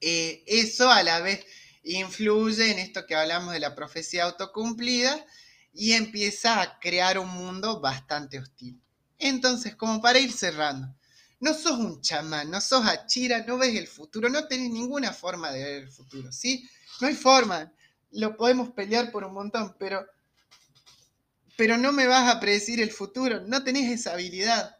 eso 0.00 0.90
a 0.90 1.02
la 1.02 1.20
vez 1.20 1.44
influye 1.82 2.70
en 2.70 2.78
esto 2.78 3.06
que 3.06 3.14
hablamos 3.14 3.52
de 3.52 3.60
la 3.60 3.74
profecía 3.74 4.24
autocumplida 4.24 5.24
y 5.76 5.92
empieza 5.92 6.60
a 6.60 6.78
crear 6.78 7.18
un 7.18 7.28
mundo 7.28 7.80
bastante 7.80 8.38
hostil. 8.38 8.80
Entonces, 9.18 9.76
como 9.76 10.00
para 10.00 10.18
ir 10.18 10.32
cerrando, 10.32 10.94
no 11.40 11.52
sos 11.52 11.78
un 11.78 12.00
chamán, 12.00 12.50
no 12.50 12.60
sos 12.60 12.86
Achira, 12.86 13.44
no 13.46 13.58
ves 13.58 13.76
el 13.76 13.86
futuro, 13.86 14.28
no 14.28 14.46
tenés 14.46 14.70
ninguna 14.70 15.12
forma 15.12 15.50
de 15.52 15.62
ver 15.62 15.82
el 15.82 15.88
futuro, 15.90 16.32
¿sí? 16.32 16.68
No 17.00 17.08
hay 17.08 17.14
forma, 17.14 17.72
lo 18.12 18.36
podemos 18.36 18.70
pelear 18.70 19.12
por 19.12 19.24
un 19.24 19.34
montón, 19.34 19.76
pero, 19.78 20.06
pero 21.56 21.76
no 21.76 21.92
me 21.92 22.06
vas 22.06 22.34
a 22.34 22.40
predecir 22.40 22.80
el 22.80 22.90
futuro, 22.90 23.40
no 23.40 23.62
tenés 23.62 23.90
esa 23.90 24.12
habilidad, 24.12 24.76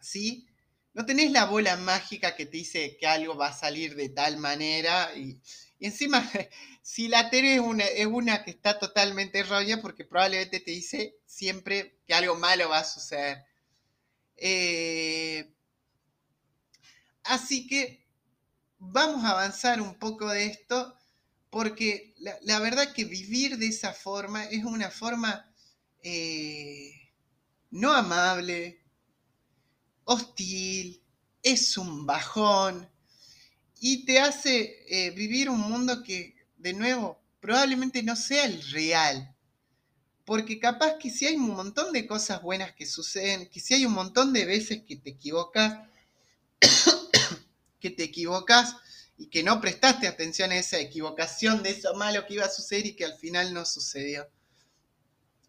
¿sí? 0.00 0.46
No 0.94 1.04
tenés 1.04 1.32
la 1.32 1.44
bola 1.44 1.76
mágica 1.76 2.36
que 2.36 2.46
te 2.46 2.58
dice 2.58 2.96
que 2.98 3.06
algo 3.06 3.36
va 3.36 3.48
a 3.48 3.52
salir 3.52 3.96
de 3.96 4.08
tal 4.10 4.38
manera 4.38 5.12
y, 5.16 5.40
encima, 5.80 6.22
si 6.82 7.08
la 7.08 7.30
teoría 7.30 7.54
es 7.54 7.60
una, 7.60 7.84
es 7.84 8.06
una 8.06 8.44
que 8.44 8.52
está 8.52 8.78
totalmente 8.78 9.40
errónea 9.40 9.82
porque 9.82 10.04
probablemente 10.04 10.60
te 10.60 10.70
dice 10.70 11.16
siempre 11.26 11.98
que 12.06 12.14
algo 12.14 12.36
malo 12.36 12.68
va 12.68 12.78
a 12.78 12.84
suceder. 12.84 13.44
Eh, 14.36 15.52
así 17.24 17.66
que 17.66 18.06
vamos 18.78 19.24
a 19.24 19.30
avanzar 19.30 19.80
un 19.80 19.98
poco 19.98 20.28
de 20.28 20.46
esto 20.46 20.96
porque 21.50 22.14
la, 22.18 22.60
verdad 22.60 22.92
que 22.92 23.04
vivir 23.04 23.58
de 23.58 23.66
esa 23.66 23.92
forma 23.92 24.44
es 24.44 24.64
una 24.64 24.90
forma 24.90 25.52
eh, 26.02 26.92
no 27.70 27.92
amable, 27.92 28.83
hostil, 30.04 31.02
es 31.42 31.76
un 31.76 32.06
bajón, 32.06 32.88
y 33.86 34.06
te 34.06 34.18
hace 34.18 34.82
eh, 34.88 35.10
vivir 35.10 35.50
un 35.50 35.60
mundo 35.60 36.02
que, 36.02 36.34
de 36.56 36.72
nuevo, 36.72 37.20
probablemente 37.40 38.02
no 38.02 38.16
sea 38.16 38.46
el 38.46 38.62
real. 38.70 39.36
Porque 40.24 40.58
capaz 40.58 40.94
que 40.98 41.10
si 41.10 41.26
hay 41.26 41.36
un 41.36 41.50
montón 41.50 41.92
de 41.92 42.06
cosas 42.06 42.40
buenas 42.40 42.72
que 42.72 42.86
suceden, 42.86 43.46
que 43.50 43.60
si 43.60 43.74
hay 43.74 43.84
un 43.84 43.92
montón 43.92 44.32
de 44.32 44.46
veces 44.46 44.84
que 44.88 44.96
te 44.96 45.10
equivocas, 45.10 45.86
que 47.80 47.90
te 47.90 48.04
equivocas 48.04 48.74
y 49.18 49.26
que 49.26 49.42
no 49.42 49.60
prestaste 49.60 50.08
atención 50.08 50.50
a 50.50 50.56
esa 50.56 50.78
equivocación 50.78 51.62
de 51.62 51.72
eso 51.72 51.92
malo 51.94 52.26
que 52.26 52.34
iba 52.34 52.46
a 52.46 52.50
suceder 52.50 52.86
y 52.86 52.96
que 52.96 53.04
al 53.04 53.18
final 53.18 53.52
no 53.52 53.66
sucedió. 53.66 54.26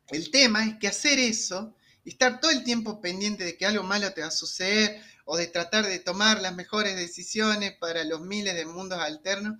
El 0.09 0.29
tema 0.29 0.65
es 0.67 0.75
que 0.75 0.89
hacer 0.89 1.19
eso 1.19 1.73
estar 2.05 2.39
todo 2.39 2.51
el 2.51 2.63
tiempo 2.63 3.01
pendiente 3.01 3.43
de 3.43 3.57
que 3.57 3.65
algo 3.65 3.83
malo 3.83 4.13
te 4.13 4.21
va 4.21 4.27
a 4.27 4.31
suceder 4.31 5.01
o 5.25 5.37
de 5.37 5.47
tratar 5.47 5.85
de 5.85 5.99
tomar 5.99 6.41
las 6.41 6.55
mejores 6.55 6.95
decisiones 6.95 7.73
para 7.73 8.03
los 8.03 8.21
miles 8.21 8.53
de 8.55 8.65
mundos 8.65 8.99
alternos, 8.99 9.57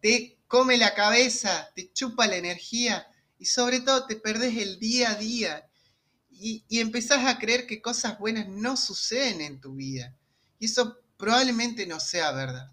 te 0.00 0.38
come 0.46 0.76
la 0.76 0.94
cabeza, 0.94 1.70
te 1.74 1.92
chupa 1.92 2.26
la 2.26 2.36
energía 2.36 3.06
y 3.38 3.46
sobre 3.46 3.80
todo 3.80 4.06
te 4.06 4.16
perdés 4.16 4.56
el 4.56 4.78
día 4.78 5.10
a 5.10 5.14
día 5.16 5.68
y, 6.30 6.64
y 6.68 6.80
empezás 6.80 7.26
a 7.26 7.38
creer 7.38 7.66
que 7.66 7.82
cosas 7.82 8.18
buenas 8.18 8.48
no 8.48 8.76
suceden 8.76 9.40
en 9.40 9.60
tu 9.60 9.74
vida. 9.74 10.16
Y 10.58 10.66
eso 10.66 10.98
probablemente 11.16 11.86
no 11.86 12.00
sea 12.00 12.32
verdad. 12.32 12.70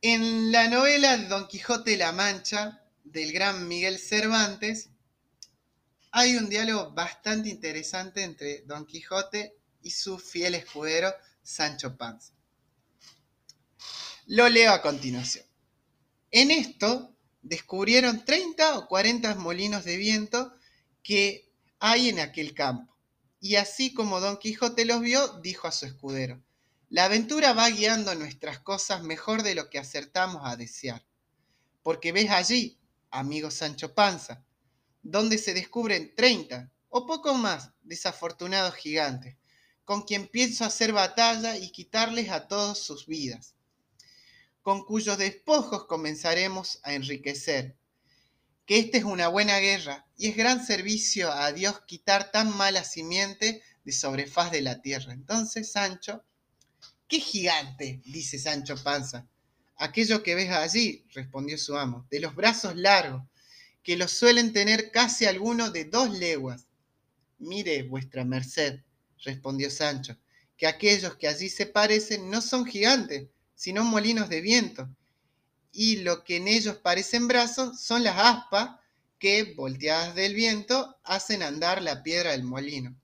En 0.00 0.50
la 0.50 0.68
novela 0.68 1.16
Don 1.16 1.46
Quijote 1.46 1.96
la 1.96 2.12
Mancha 2.12 2.82
del 3.04 3.32
gran 3.32 3.68
Miguel 3.68 3.98
Cervantes, 3.98 4.91
hay 6.12 6.36
un 6.36 6.50
diálogo 6.50 6.92
bastante 6.92 7.48
interesante 7.48 8.22
entre 8.22 8.60
Don 8.62 8.84
Quijote 8.84 9.56
y 9.80 9.90
su 9.90 10.18
fiel 10.18 10.54
escudero 10.54 11.12
Sancho 11.42 11.96
Panza. 11.96 12.34
Lo 14.26 14.48
leo 14.50 14.72
a 14.72 14.82
continuación. 14.82 15.46
En 16.30 16.50
esto 16.50 17.16
descubrieron 17.40 18.24
30 18.26 18.78
o 18.78 18.88
40 18.88 19.34
molinos 19.36 19.84
de 19.84 19.96
viento 19.96 20.54
que 21.02 21.50
hay 21.80 22.10
en 22.10 22.20
aquel 22.20 22.54
campo. 22.54 22.94
Y 23.40 23.56
así 23.56 23.94
como 23.94 24.20
Don 24.20 24.36
Quijote 24.36 24.84
los 24.84 25.00
vio, 25.00 25.40
dijo 25.40 25.66
a 25.66 25.72
su 25.72 25.86
escudero, 25.86 26.42
la 26.90 27.06
aventura 27.06 27.54
va 27.54 27.70
guiando 27.70 28.14
nuestras 28.14 28.58
cosas 28.58 29.02
mejor 29.02 29.42
de 29.42 29.54
lo 29.54 29.70
que 29.70 29.78
acertamos 29.78 30.42
a 30.44 30.56
desear. 30.56 31.04
Porque 31.82 32.12
ves 32.12 32.30
allí, 32.30 32.78
amigo 33.10 33.50
Sancho 33.50 33.94
Panza, 33.94 34.44
donde 35.02 35.38
se 35.38 35.54
descubren 35.54 36.14
30 36.14 36.70
o 36.88 37.06
poco 37.06 37.34
más 37.34 37.70
desafortunados 37.82 38.74
gigantes, 38.74 39.36
con 39.84 40.02
quien 40.02 40.28
pienso 40.28 40.64
hacer 40.64 40.92
batalla 40.92 41.56
y 41.56 41.70
quitarles 41.70 42.30
a 42.30 42.46
todos 42.46 42.78
sus 42.78 43.06
vidas, 43.06 43.54
con 44.62 44.84
cuyos 44.84 45.18
despojos 45.18 45.86
comenzaremos 45.86 46.80
a 46.84 46.94
enriquecer. 46.94 47.76
Que 48.64 48.78
esta 48.78 48.98
es 48.98 49.04
una 49.04 49.26
buena 49.28 49.58
guerra 49.58 50.06
y 50.16 50.28
es 50.28 50.36
gran 50.36 50.64
servicio 50.64 51.32
a 51.32 51.50
Dios 51.52 51.80
quitar 51.86 52.30
tan 52.30 52.56
mala 52.56 52.84
simiente 52.84 53.62
de 53.84 53.92
sobrefaz 53.92 54.52
de 54.52 54.62
la 54.62 54.80
tierra. 54.80 55.12
Entonces, 55.12 55.72
Sancho, 55.72 56.22
¿qué 57.08 57.18
gigante? 57.18 58.00
dice 58.04 58.38
Sancho 58.38 58.76
Panza. 58.82 59.26
Aquello 59.76 60.22
que 60.22 60.36
ves 60.36 60.50
allí, 60.50 61.04
respondió 61.12 61.58
su 61.58 61.76
amo, 61.76 62.06
de 62.08 62.20
los 62.20 62.36
brazos 62.36 62.76
largos, 62.76 63.22
que 63.82 63.96
los 63.96 64.12
suelen 64.12 64.52
tener 64.52 64.90
casi 64.90 65.26
algunos 65.26 65.72
de 65.72 65.84
dos 65.84 66.10
leguas. 66.18 66.66
Mire, 67.38 67.82
vuestra 67.82 68.24
merced, 68.24 68.80
respondió 69.24 69.70
Sancho, 69.70 70.16
que 70.56 70.66
aquellos 70.66 71.16
que 71.16 71.28
allí 71.28 71.48
se 71.48 71.66
parecen 71.66 72.30
no 72.30 72.40
son 72.40 72.64
gigantes, 72.64 73.28
sino 73.54 73.84
molinos 73.84 74.28
de 74.28 74.40
viento, 74.40 74.88
y 75.72 75.96
lo 75.96 76.22
que 76.22 76.36
en 76.36 76.48
ellos 76.48 76.76
parecen 76.76 77.26
brazos 77.26 77.80
son 77.80 78.04
las 78.04 78.16
aspas 78.18 78.78
que, 79.18 79.54
volteadas 79.54 80.14
del 80.14 80.34
viento, 80.34 80.98
hacen 81.04 81.42
andar 81.42 81.82
la 81.82 82.02
piedra 82.02 82.32
del 82.32 82.44
molino. 82.44 82.94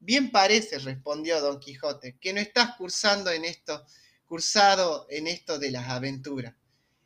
Bien 0.00 0.30
parece, 0.30 0.78
respondió 0.78 1.40
don 1.40 1.60
Quijote, 1.60 2.16
que 2.20 2.32
no 2.32 2.40
estás 2.40 2.76
cursando 2.76 3.30
en 3.30 3.44
esto, 3.44 3.84
cursado 4.26 5.06
en 5.10 5.26
esto 5.26 5.58
de 5.58 5.70
las 5.70 5.88
aventuras. 5.88 6.54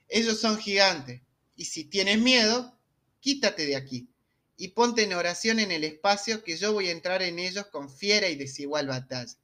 Ellos 0.09 0.41
son 0.41 0.59
gigantes, 0.59 1.23
y 1.57 1.67
si 1.67 1.85
tienes 1.85 2.19
miedo, 2.19 2.79
quítate 3.21 3.67
de 3.67 3.77
aquí 3.77 4.09
y 4.57 4.69
ponte 4.69 5.03
en 5.03 5.13
oración 5.13 5.59
en 5.59 5.73
el 5.73 5.85
espacio 5.85 6.45
que 6.45 6.57
yo 6.57 6.73
voy 6.73 6.89
a 6.89 6.93
entrar 6.93 7.21
en 7.23 7.39
ellos 7.39 7.67
con 7.67 7.91
fiera 7.91 8.29
y 8.29 8.37
desigual 8.37 8.87
batalla. 8.87 9.35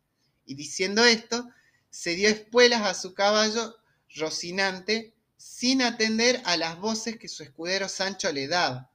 Y 0.47 0.55
diciendo 0.55 1.05
esto, 1.05 1.49
se 1.90 2.14
dio 2.14 2.29
espuelas 2.29 2.83
a 2.83 2.94
su 2.94 3.14
caballo 3.14 3.75
Rocinante, 4.14 5.14
sin 5.37 5.83
atender 5.83 6.40
a 6.44 6.57
las 6.57 6.79
voces 6.79 7.18
que 7.18 7.29
su 7.29 7.42
escudero 7.42 7.88
Sancho 7.88 8.33
le 8.33 8.49
daba, 8.49 8.92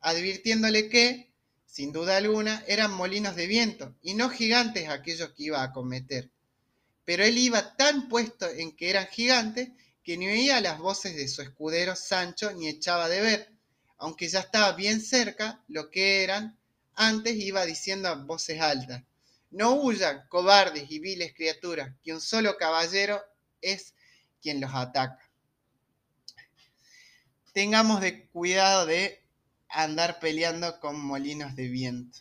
advirtiéndole 0.00 0.88
que, 0.88 1.32
sin 1.66 1.92
duda 1.92 2.16
alguna, 2.16 2.64
eran 2.66 2.92
molinos 2.92 3.36
de 3.36 3.46
viento 3.46 3.94
y 4.02 4.14
no 4.14 4.30
gigantes 4.30 4.88
aquellos 4.88 5.32
que 5.34 5.44
iba 5.44 5.62
a 5.62 5.72
cometer. 5.72 6.30
Pero 7.04 7.24
él 7.24 7.38
iba 7.38 7.76
tan 7.76 8.08
puesto 8.08 8.48
en 8.48 8.74
que 8.74 8.90
eran 8.90 9.06
gigantes 9.06 9.68
que 10.08 10.16
ni 10.16 10.26
oía 10.26 10.62
las 10.62 10.78
voces 10.78 11.16
de 11.16 11.28
su 11.28 11.42
escudero 11.42 11.94
Sancho 11.94 12.50
ni 12.52 12.66
echaba 12.66 13.10
de 13.10 13.20
ver, 13.20 13.52
aunque 13.98 14.26
ya 14.26 14.40
estaba 14.40 14.72
bien 14.72 15.02
cerca, 15.02 15.62
lo 15.68 15.90
que 15.90 16.24
eran, 16.24 16.58
antes 16.94 17.36
iba 17.36 17.66
diciendo 17.66 18.08
a 18.08 18.14
voces 18.14 18.58
altas, 18.58 19.02
no 19.50 19.74
huyan, 19.74 20.26
cobardes 20.30 20.90
y 20.90 20.98
viles 20.98 21.34
criaturas, 21.34 21.94
que 22.02 22.14
un 22.14 22.22
solo 22.22 22.56
caballero 22.56 23.20
es 23.60 23.92
quien 24.40 24.62
los 24.62 24.70
ataca. 24.72 25.30
Tengamos 27.52 28.00
de 28.00 28.28
cuidado 28.28 28.86
de 28.86 29.22
andar 29.68 30.20
peleando 30.20 30.80
con 30.80 30.98
molinos 30.98 31.54
de 31.54 31.68
viento. 31.68 32.20